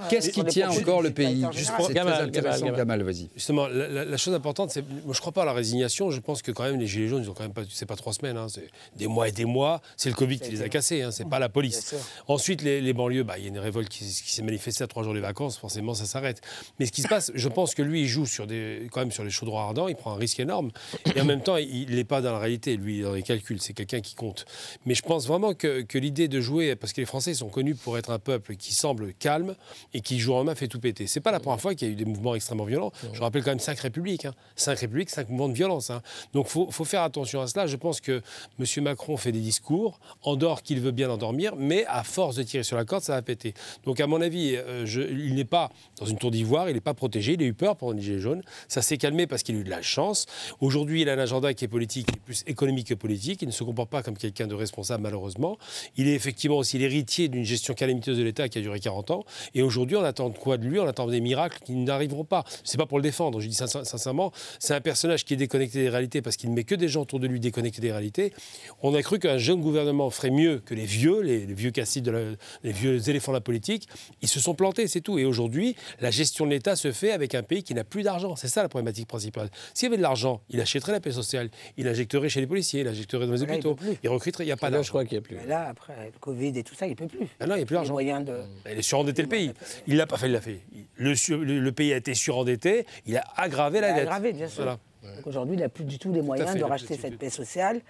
[0.09, 1.71] Qu'est-ce qui tient encore le pays Juste.
[1.87, 3.29] C'est Gamal, Gamal, vas-y.
[3.35, 6.09] Justement, la, la- la chose importante, c'est, moi je crois pas à la résignation.
[6.11, 7.95] Je pense que quand même les gilets jaunes, ils ont quand même pas, c'est pas
[7.95, 9.81] trois semaines, hein, c'est des mois et des mois.
[9.97, 11.93] C'est le Covid qui les a cassés, hein, c'est pas la police.
[12.27, 14.87] Ensuite, les, les banlieues, bah, il y a une révolte qui, qui s'est manifestée à
[14.87, 15.57] trois jours des vacances.
[15.57, 16.41] Forcément, ça s'arrête.
[16.79, 19.11] Mais ce qui se passe, je pense que lui, il joue sur des, quand même
[19.11, 19.87] sur les chaudrons ardents.
[19.87, 20.71] Il prend un risque énorme.
[21.15, 22.62] Et en même temps, il n'est pas dans la réalité.
[22.67, 24.45] Lui, dans les calculs, c'est quelqu'un qui compte.
[24.85, 27.75] Mais je pense vraiment que, que l'idée de jouer, parce que les Français sont connus
[27.75, 29.55] pour être un peuple qui semble calme
[29.93, 31.07] et qui joue en main fait tout péter.
[31.07, 32.91] C'est pas la première fois qu'il y a eu des mouvements extrêmement violents.
[33.13, 34.33] Je rappelle quand même cinq républiques, hein.
[34.55, 35.89] cinq républiques, cinq mouvements de violence.
[35.89, 36.01] hein.
[36.33, 37.67] Donc faut, faut faire attention à cela.
[37.67, 38.21] Je pense que
[38.59, 38.83] M.
[38.83, 42.77] Macron fait des discours, endort qu'il veut bien endormir, mais à force de tirer sur
[42.77, 43.53] la corde, ça va péter.
[43.83, 46.79] Donc à mon avis, euh, je- il n'est pas dans une tour d'ivoire, il n'est
[46.81, 48.43] pas protégé, il a eu peur pendant les Gilets jaunes.
[48.67, 50.25] Ça s'est calmé parce qu'il a eu de la chance.
[50.61, 53.41] Aujourd'hui, il a un agenda qui est politique, qui est plus économique que politique.
[53.41, 55.57] Il ne se comporte pas comme quelqu'un de responsable, malheureusement.
[55.97, 59.23] Il est effectivement aussi l'héritier d'une gestion calamiteuse de l'État qui a duré 40 ans.
[59.53, 60.79] Et aujourd'hui, on attend quoi de lui?
[60.79, 62.43] On attend des miracles qui n'arriveront pas.
[62.63, 64.31] C'est pas pour le défendre, je dis sincèrement.
[64.59, 67.01] C'est un personnage qui est déconnecté des réalités parce qu'il ne met que des gens
[67.01, 68.33] autour de lui déconnectés des réalités.
[68.81, 72.71] On a cru qu'un jeune gouvernement ferait mieux que les vieux, les, vieux la- les
[72.71, 73.87] vieux éléphants de la politique.
[74.21, 75.17] Ils se sont plantés, c'est tout.
[75.19, 78.35] Et aujourd'hui, la gestion de l'État se fait avec un pays qui n'a plus d'argent.
[78.35, 79.49] C'est ça la problématique principale.
[79.73, 82.81] S'il y avait de l'argent, il achèterait la paix sociale, il injecterait chez les policiers,
[82.81, 84.43] il injecterait dans les Là, il hôpitaux, il recruterait.
[84.43, 84.89] Il n'y a pas Là, je d'argent.
[84.89, 85.35] crois qu'il n'y a plus.
[85.37, 87.27] Mais là, après, le Covid et tout ça, il ne peut plus.
[87.39, 87.93] Ah non, il n'y a plus d'argent.
[87.93, 88.41] moyens de...
[88.71, 89.51] Il est surendetté le pays.
[89.87, 90.59] Il l'a pas fait, il l'a fait.
[90.95, 94.03] Le, sur- le- le pays a été surendetté, il a aggravé la Il a dette.
[94.07, 94.63] aggravé, bien sûr.
[94.63, 94.79] Voilà.
[95.17, 97.29] Donc aujourd'hui, il n'a plus du tout les moyens fait, de il racheter cette paix
[97.29, 97.81] sociale.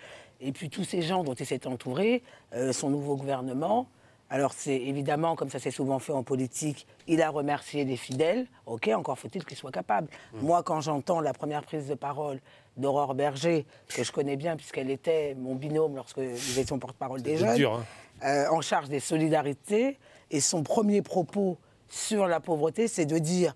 [0.41, 2.24] Et puis tous ces gens dont il s'est entouré,
[2.54, 3.88] euh, son nouveau gouvernement,
[4.30, 8.47] alors c'est évidemment, comme ça s'est souvent fait en politique, il a remercié les fidèles.
[8.66, 10.08] Ok, encore faut-il qu'il soit capable.
[10.34, 10.39] Mmh.
[10.41, 12.39] Moi, quand j'entends la première prise de parole
[12.78, 17.38] d'Aurore Berger, que je connais bien puisqu'elle était mon binôme lorsque nous étions porte-parole des
[17.38, 18.26] C'est jeunes, dur, hein.
[18.26, 19.99] euh, en charge des solidarités,
[20.32, 21.57] et son premier propos
[21.89, 23.53] sur la pauvreté, c'est de dire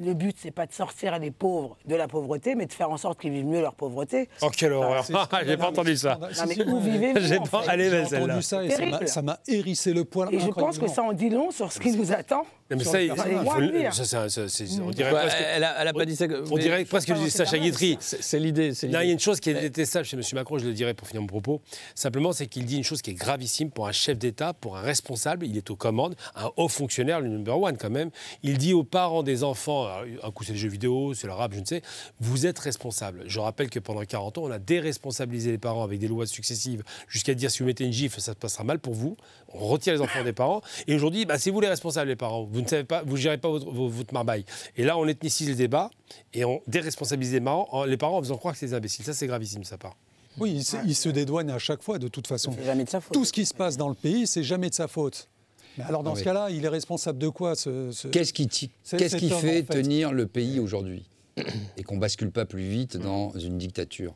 [0.00, 2.98] le but, c'est pas de sortir les pauvres de la pauvreté, mais de faire en
[2.98, 4.28] sorte qu'ils vivent mieux leur pauvreté.
[4.42, 5.14] Oh, quelle horreur c'est
[5.46, 6.18] J'ai pas entendu ça.
[6.20, 10.32] Non, mais où vivez-vous J'ai en fait entendu ça et ça m'a- hérissé le poil.
[10.34, 12.44] Et je pense que ça en dit long sur ce qui nous attend.
[12.70, 15.36] Non, mais ça, c'est- on dirait presque.
[15.40, 16.26] elle a, elle a pas dit ça.
[16.50, 17.96] On mais dirait presque dans Sacha Guitry.
[18.00, 18.74] C'est c'est l'idée.
[18.74, 20.22] c'est Non, il y a une chose qui est détestable chez M.
[20.34, 21.62] Macron, je le dirais pour finir mon propos.
[21.94, 24.82] Simplement, c'est qu'il dit une chose qui est gravissime pour un chef d'État, pour un
[24.82, 25.46] responsable.
[25.46, 28.10] Il est aux commandes, un haut fonctionnaire, le number one quand même.
[28.42, 29.88] Il dit aux parents des enfants,
[30.22, 31.82] un coup c'est les jeux vidéo, c'est le rap, je ne sais,
[32.20, 33.24] vous êtes responsable.
[33.26, 36.82] Je rappelle que pendant 40 ans, on a déresponsabilisé les parents avec des lois successives
[37.08, 39.16] jusqu'à dire si vous mettez une gifle, ça se passera mal pour vous.
[39.54, 40.60] On retire les enfants des parents.
[40.86, 42.44] Et aujourd'hui, bah, c'est vous les responsables, les parents.
[42.44, 44.44] Vous ne savez pas, vous gérez pas votre, votre marbaille.
[44.76, 45.90] Et là, on ethnicise le débat
[46.34, 49.04] et on déresponsabilise les parents, en, les parents en faisant croire que c'est des imbéciles.
[49.04, 49.96] Ça, c'est gravissime, ça part.
[50.38, 52.52] Oui, il se, il se dédouane à chaque fois, de toute façon.
[52.56, 53.12] C'est jamais de sa faute.
[53.12, 55.28] Tout ce qui se passe dans le pays, c'est jamais de sa faute.
[55.76, 58.46] Mais alors, dans Non, ce cas-là, il est responsable de quoi ce, ce- Qu'est-ce qui,
[58.48, 59.82] ti- C'est- qu'est-ce cet qui homme, fait, en fait.
[59.82, 61.04] tenir le pays aujourd'hui
[61.76, 64.14] et qu'on bascule pas plus vite dans une dictature?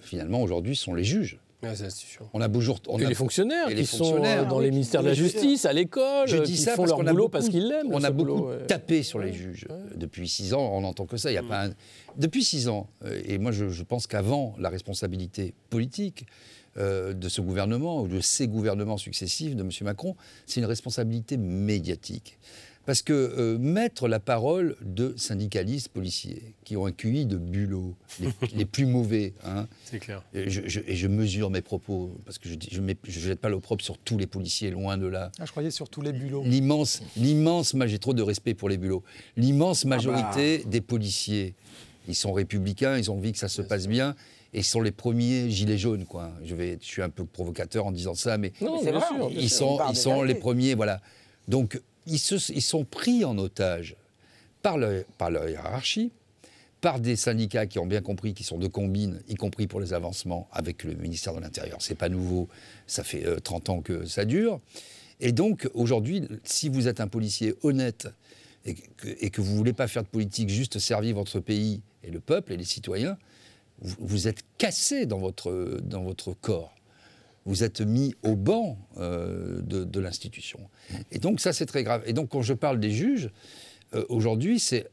[0.00, 1.38] Finalement, aujourd'hui, ce sont les juges.
[1.68, 2.28] L'institution.
[2.32, 4.42] On a beau jour, on Et a- les fonctionnaires et qui les sont fonctionnaires.
[4.42, 6.58] euh, dans Ah les oui, ministères de la justice, à l'école, Je euh, dis qui
[6.58, 7.88] ça font parce leur boulot beaucoup, parce qu'ils l'aiment.
[7.92, 8.66] on a beaucoup boulot, ouais.
[8.66, 9.66] tapé sur les juges.
[9.94, 11.30] Depuis six ans, on n'entend que ça.
[11.30, 11.72] Il y a pas un-
[12.16, 16.24] Depuis six ans, euh, et moi je, je pense qu'avant la responsabilité politique
[16.78, 19.70] euh, de ce gouvernement ou de ces gouvernements successifs de M.
[19.82, 20.14] Macron,
[20.44, 22.38] c'est une responsabilité médiatique.
[22.86, 27.96] Parce que euh, mettre la parole de syndicalistes policiers qui ont un QI de bulot,
[28.20, 30.22] les, les plus mauvais, hein, C'est clair.
[30.32, 33.48] et je, je- et je mesure mes propos, parce que je ne je, jette pas
[33.48, 35.32] l'opprobre sur tous les policiers, loin de là.
[35.40, 36.44] Ah, je croyais sur tous les bulots.
[36.44, 39.02] L'immense, l'immense, j'ai trop de respect pour les bulots.
[39.36, 41.54] L'immense majorité des policiers,
[42.08, 44.14] ils sont républicains, ils ont envie que ça se passe bien,
[44.54, 46.30] et ils sont les premiers gilets jaunes, quoi.
[46.44, 49.08] Je vais, je suis un peu provocateur en disant ça, mais Non, C'est bien vrai,
[49.08, 49.26] sûr.
[49.26, 51.00] on- ils sûr, sont, ils sont les premiers, voilà.
[51.48, 53.96] Donc ils, sont pris en otage
[54.62, 56.12] par, le, leur hiérarchie,
[56.80, 59.92] par des syndicats qui ont bien compris qu'ils sont de combine, y compris pour les
[59.92, 61.78] avancements avec le ministère de l'Intérieur.
[61.80, 62.48] C'est pas nouveau,
[62.86, 64.60] ça fait euh, 30 ans que ça dure.
[65.20, 68.08] Et donc aujourd'hui, si vous êtes un policier honnête
[68.64, 72.52] et que, vous voulez pas faire de politique, juste servir votre pays et le peuple
[72.52, 73.16] et les citoyens,
[73.80, 76.75] vous, êtes cassé dans votre corps
[77.46, 80.60] vous êtes mis au banc euh, de, de l'institution.
[81.10, 82.02] Et donc ça, c'est très grave.
[82.06, 83.30] Et donc quand je parle des juges,
[83.94, 84.86] euh, aujourd'hui, c'est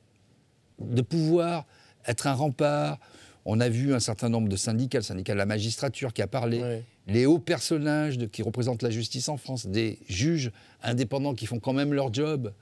[0.79, 1.65] de pouvoir
[2.07, 2.99] être un rempart.
[3.45, 6.27] On a vu un certain nombre de syndicats, le syndicat de la magistrature qui a
[6.27, 6.83] parlé, Ouais.
[7.07, 10.51] les hauts personnages de- qui représentent la justice en France, des juges
[10.81, 12.53] indépendants qui font quand même leur job.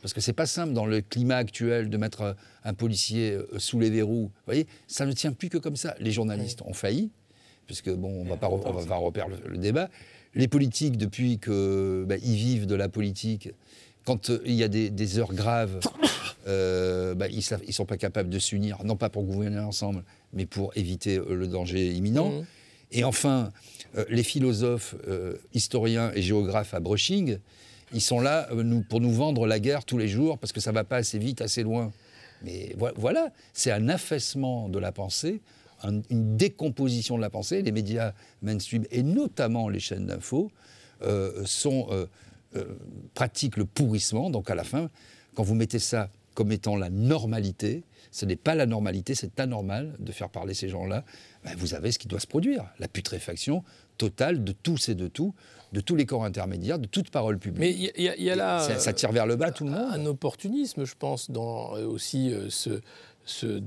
[0.00, 3.80] Parce que c'est pas simple dans le climat actuel de mettre un policier euh, sous
[3.80, 4.26] les verrous.
[4.26, 5.96] Vous voyez, ça ne tient plus que comme ça.
[5.98, 7.10] Les journalistes ont failli,
[7.68, 9.88] puisque bon, on va pas, re- on va pas refaire le, le débat.
[10.34, 13.50] Les politiques, depuis que bah, ils vivent de la politique,
[14.04, 15.78] quand euh, il y a des, des heures graves,
[16.48, 20.02] euh, bah, ils ne sont pas capables de s'unir, non pas pour gouverner ensemble,
[20.32, 22.30] mais pour éviter euh, le danger imminent.
[22.30, 22.44] Mhm.
[22.90, 23.52] Et enfin,
[23.96, 27.38] euh, les philosophes, euh, historiens et géographes à Brushing,
[27.92, 30.70] ils sont là nous, pour nous vendre la guerre tous les jours parce que ça
[30.70, 31.92] ne va pas assez vite, assez loin.
[32.42, 35.40] Mais vo- voilà, c'est un affaissement de la pensée,
[35.82, 37.62] un- une décomposition de la pensée.
[37.62, 38.12] Les médias
[38.42, 40.50] mainstream et notamment les chaînes d'infos
[41.02, 42.06] euh, sont, euh,
[42.56, 42.64] euh,
[43.14, 44.30] pratiquent le pourrissement.
[44.30, 44.90] Donc à la fin,
[45.34, 49.94] quand vous mettez ça comme étant la normalité, ce n'est pas la normalité, c'est anormal
[49.98, 51.04] de faire parler ces gens-là.
[51.44, 53.62] Ben, vous avez ce qui doit se produire, la putréfaction
[53.96, 55.34] totale de tous et de tout,
[55.72, 57.60] de tous les corps intermédiaires, de toute parole publique.
[57.60, 58.60] Mais il y, a- y là.
[58.60, 59.90] ça, ça tire vers le bas tout le monde.
[59.92, 62.80] un opportunisme, je pense, dans aussi ce,
[63.30, 63.60] ce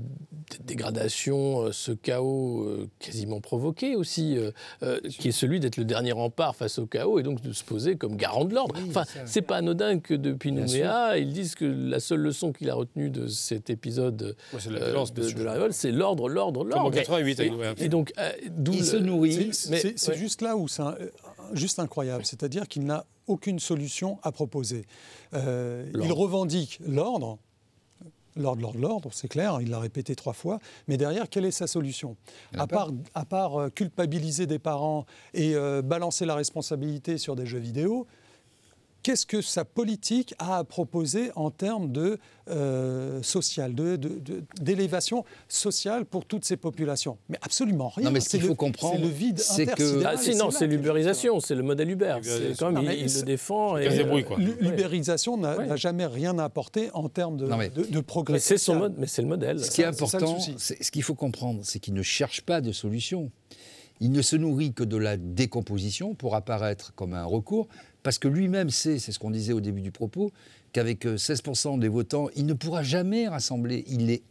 [0.66, 4.50] dégradation, euh, ce chaos euh, quasiment provoqué aussi, euh,
[4.82, 7.64] euh, qui est celui d'être le dernier rempart face au chaos et donc de se
[7.64, 8.74] poser comme garant de l'ordre.
[8.88, 12.74] enfin, c'est pas anodin que depuis Nouméa, ils disent que la seule leçon qu'il a
[12.74, 16.90] retenue de cet épisode Ouais, de la euh, de, de révolte, c'est l'ordre, l'ordre, l'ordre.
[16.90, 17.74] 88 avec Et- Nouméa.
[17.78, 19.50] Et donc, euh, d'où Il se nourrit.
[19.52, 20.16] C'est ouais.
[20.16, 20.82] juste là où c'est
[21.54, 24.84] juste incroyable, c'est-à-dire qu'il n'a aucune solution à proposer.
[25.34, 27.38] Euh, il revendique l'ordre,
[28.36, 30.58] l'ordre, l'ordre, l'ordre, c'est clair, il l'a répété trois fois,
[30.88, 32.16] mais derrière, quelle est sa solution
[32.66, 37.58] part, à part euh, culpabiliser des parents et euh, balancer la responsabilité sur des jeux
[37.58, 38.06] vidéo,
[39.02, 44.42] qu'est-ce que sa politique a à proposer en termes de euh, social, de- de- de-
[44.60, 47.18] d'élévation sociale pour toutes ces populations?
[47.28, 48.06] Mais absolument rien.
[48.06, 50.02] Non, mais ce qu'il le- faut comprendre, c'est le vide c'est que-.
[50.04, 52.16] Ah et si, non, là c'est l'ubérisation, c'est le modèle Uber.
[52.58, 53.76] Comme Non, il, il le c'est- défend.
[54.60, 55.66] L'ubérisation n'a Ouais.
[55.66, 58.34] n'a jamais rien apporté en termes de, Non, mais- de, de progrès.
[58.34, 59.62] Mais c'est son mode, mais c'est le modèle.
[59.64, 63.30] Ce qui est important, ce qu'il faut comprendre, c'est qu'il ne cherche pas de solution.
[64.00, 67.68] Il ne se nourrit que de la décomposition pour apparaître comme un recours,
[68.02, 70.32] parce que lui-même sait, c'est ce qu'on disait au début du propos,
[70.72, 73.84] qu'avec euh, 16% des votants, il ne pourra jamais rassembler.
[73.88, 74.22] Il est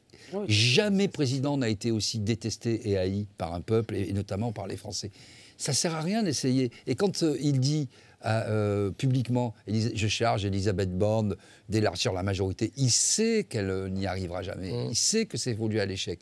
[0.48, 4.78] jamais président n'a été aussi détesté et haï par un peuple et, notamment par les
[4.78, 5.12] Français.
[5.58, 6.72] Ça sert à rien d'essayer.
[6.88, 7.88] Et quand euh, il dit
[8.22, 11.36] à, euh, publiquement, je charge Elisabeth Borne
[11.70, 14.72] d'élargir la majorité, il sait qu'elle euh, n'y arrivera jamais.
[14.72, 14.90] Mmh.
[14.92, 16.20] Il sait que c'est voué à l'échec.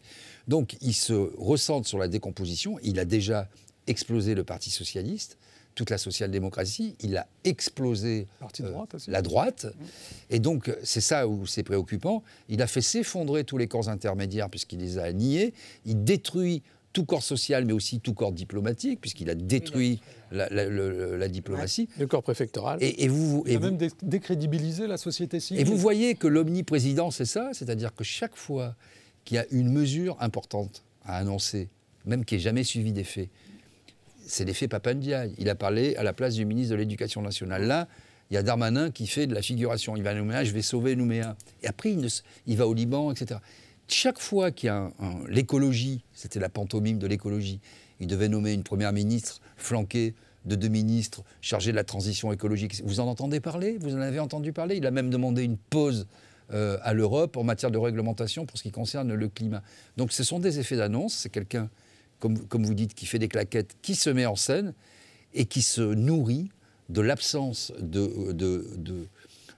[0.47, 2.80] Donc il se ressente sur la décomposition.
[2.84, 3.50] Il a déjà
[3.88, 5.38] explosé le Parti socialiste,
[5.76, 6.95] toute la social-démocratie.
[7.01, 9.67] Il a explosé Parti de euh, droite la droite.
[10.30, 12.24] Et donc, c'est ça où c'est préoccupant.
[12.49, 15.53] Il a fait s'effondrer tous les corps intermédiaires puisqu'il les a niés.
[15.86, 20.01] Il détruit tout corps social, mais aussi tout corps diplomatique, puisqu'il a détruit
[20.32, 21.88] la, la- la diplomatie.
[21.99, 22.80] Le corps préfectoral.
[22.82, 25.61] Et, et vous, Il a vous- même dé- décrédibilisé la société civile.
[25.61, 28.76] et vous voyez que l'omniprésident, c'est ça, c'est-à-dire que chaque fois
[29.24, 31.70] qu'il y a une mesure importante à annoncer,
[32.05, 33.30] même qui n'est jamais suivie des faits,
[34.30, 35.34] c'est l'effet Papandiaï.
[35.38, 37.65] Il a parlé à la place du ministre de l'Éducation nationale.
[37.65, 37.88] Là,
[38.30, 39.95] il y a Darmanin qui fait de la figuration.
[39.95, 41.36] Il va à Nouméa, je vais sauver Nouméa.
[41.63, 42.07] Et après, il,
[42.45, 43.39] il va au Liban, etc.
[43.88, 44.91] Chaque fois qu'il y a
[45.27, 47.59] l'écologie, c'était la pantomime de l'écologie,
[47.99, 50.13] il devait nommer une première ministre flanquée
[50.45, 52.82] de deux ministres chargés de la transition écologique.
[52.86, 53.77] Vous en entendez parler?
[53.82, 54.77] Vous en avez entendu parler?
[54.77, 56.07] Il a même demandé une pause
[56.53, 59.63] euh, à l'Europe en matière de réglementation pour ce qui concerne le climat.
[59.97, 61.13] Donc ce sont des effets d'annonce.
[61.13, 61.69] C'est quelqu'un,
[62.20, 64.74] comme, comme vous dites, qui fait des claquettes, qui se met en scène
[65.34, 66.49] et qui se nourrit
[66.89, 69.07] de l'absence de- de- de-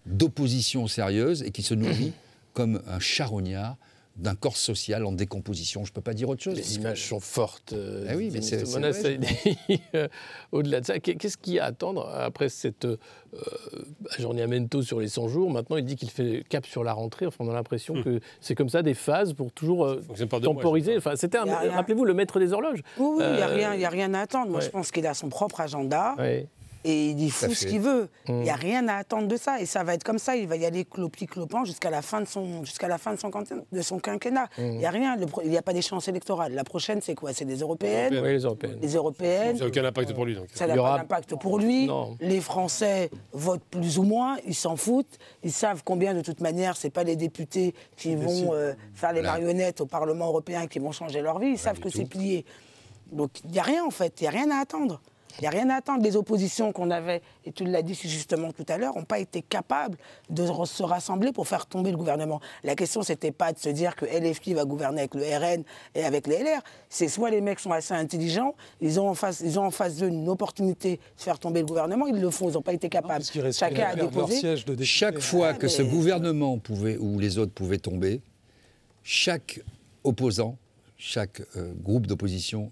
[0.06, 2.12] d'opposition sérieuse et qui se nourrit
[2.54, 3.78] comme un charognard
[4.18, 5.84] d'un corps social en décomposition.
[5.86, 6.56] Je ne peux pas dire autre chose.
[6.56, 7.74] Les images sont fortes.
[7.74, 8.64] euh, Ah oui, mais c'est-.
[9.96, 10.08] Euh,
[10.52, 12.98] Au-delà de ça, qu'est- qu'est-ce qu'il y a à attendre après cette euh,
[14.12, 15.50] aggiornamento sur les 100 jours?
[15.52, 17.26] Maintenant, il dit qu'il fait cap sur la rentrée.
[17.26, 18.04] Enfin, on a l'impression Hmm.
[18.04, 20.02] que c'est comme ça des phases pour toujours euh,
[20.42, 20.98] temporiser.
[20.98, 22.82] Enfin, c'était rappelez-vous le maître des horloges.
[22.98, 24.50] Oui, oui, il n'y a, Euh, a rien à attendre.
[24.52, 24.66] Moi, ouais.
[24.66, 26.16] je pense qu'il a son propre agenda.
[26.18, 26.48] Ouais.
[26.84, 28.10] Et il fout ce qu'il veut.
[28.28, 28.42] Il Mm.
[28.42, 29.60] n'y a rien à attendre de ça.
[29.62, 30.36] Et ça va être comme ça.
[30.36, 33.20] Il va y aller clopi clopant jusqu'à la fin de son, jusqu'à la fin de
[33.20, 34.46] son, quinquennat- de son quinquennat.
[34.58, 34.62] Mm.
[34.62, 35.18] Il n'y a rien.
[35.44, 36.54] Il n'y a pas d'échéance électorale.
[36.54, 37.34] La prochaine, c'est quoi?
[37.34, 38.14] C'est des européennes?
[38.24, 38.80] Oui, les européennes.
[38.82, 39.58] Les européennes.
[39.58, 40.36] Ça n'a aucun impact pour lui.
[40.36, 40.48] Donc.
[40.54, 41.86] Ça n'a aura- pas d'impact pour lui.
[41.88, 42.18] Non.
[42.20, 45.18] Les Français votent plus ou moins, ils s'en foutent.
[45.44, 49.22] Ils savent combien, de toute manière, c'est pas les députés qui vont euh, faire les
[49.22, 49.32] Là.
[49.34, 51.50] marionnettes au Parlement européen qui vont changer leur vie.
[51.50, 51.98] Ils savent que tout.
[51.98, 52.46] c'est plié.
[53.12, 54.20] Donc il n'y a rien, en fait.
[54.20, 55.02] Il n'y a rien à attendre.
[55.38, 56.04] Il n'y a rien à attendre.
[56.04, 59.42] Les oppositions qu'on avait, et tu l'as dit justement tout à l'heure, n'ont pas été
[59.42, 59.98] capables
[60.30, 62.40] de se rassembler pour faire tomber le gouvernement.
[62.64, 65.64] La question, c'était pas de se dire que LFI va gouverner avec le RN
[65.96, 66.62] et avec les LR.
[66.90, 69.98] C'est soit les mecs sont assez intelligents, ils ont en face, ils ont en face
[69.98, 72.90] d'eux une opportunité de faire tomber le gouvernement, ils le font, ils n'ont pas été
[72.90, 73.24] capables.
[73.52, 74.36] Chacun a déposé.
[74.36, 74.86] siège de député.
[74.86, 78.22] Chaque fois que ce gouvernement pouvait, ou les autres pouvaient tomber,
[79.04, 79.62] chaque
[80.04, 80.58] opposant,
[80.98, 82.72] chaque euh, groupe d'opposition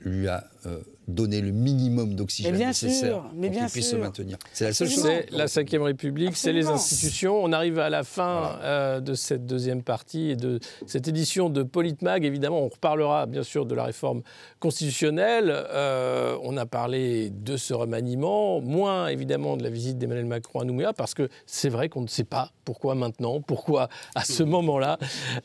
[0.00, 0.80] lui a euh,
[1.10, 3.98] donné le minimum d'oxygène Mais bien nécessaire sûr, mais pour bien qu'il puisse sûr.
[3.98, 4.38] se maintenir.
[4.52, 5.02] C'est la seule chose.
[5.02, 7.42] C'est la Ve République, c'est les institutions.
[7.42, 11.62] On arrive à la fin euh, de cette deuxième partie et de cette édition de
[11.62, 12.24] Politmag.
[12.24, 14.22] Évidemment, on reparlera bien sûr de la réforme
[14.58, 15.52] constitutionnelle.
[15.52, 20.64] Euh, on a parlé de ce remaniement, moins évidemment de la visite d'Emmanuel Macron à
[20.64, 24.98] Nouméa, parce que c'est vrai qu'on ne sait pas pourquoi maintenant, pourquoi à ce moment-là.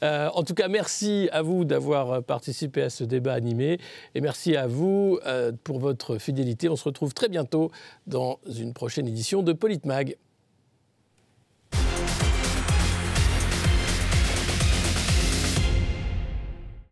[0.04, 3.80] Euh, en tout cas, merci à vous d'avoir participé à ce débat animé
[4.14, 6.70] et merci à vous euh, pour votre fidélité.
[6.70, 7.72] On se retrouve très bientôt
[8.08, 10.18] dans une prochaine édition de Politmag.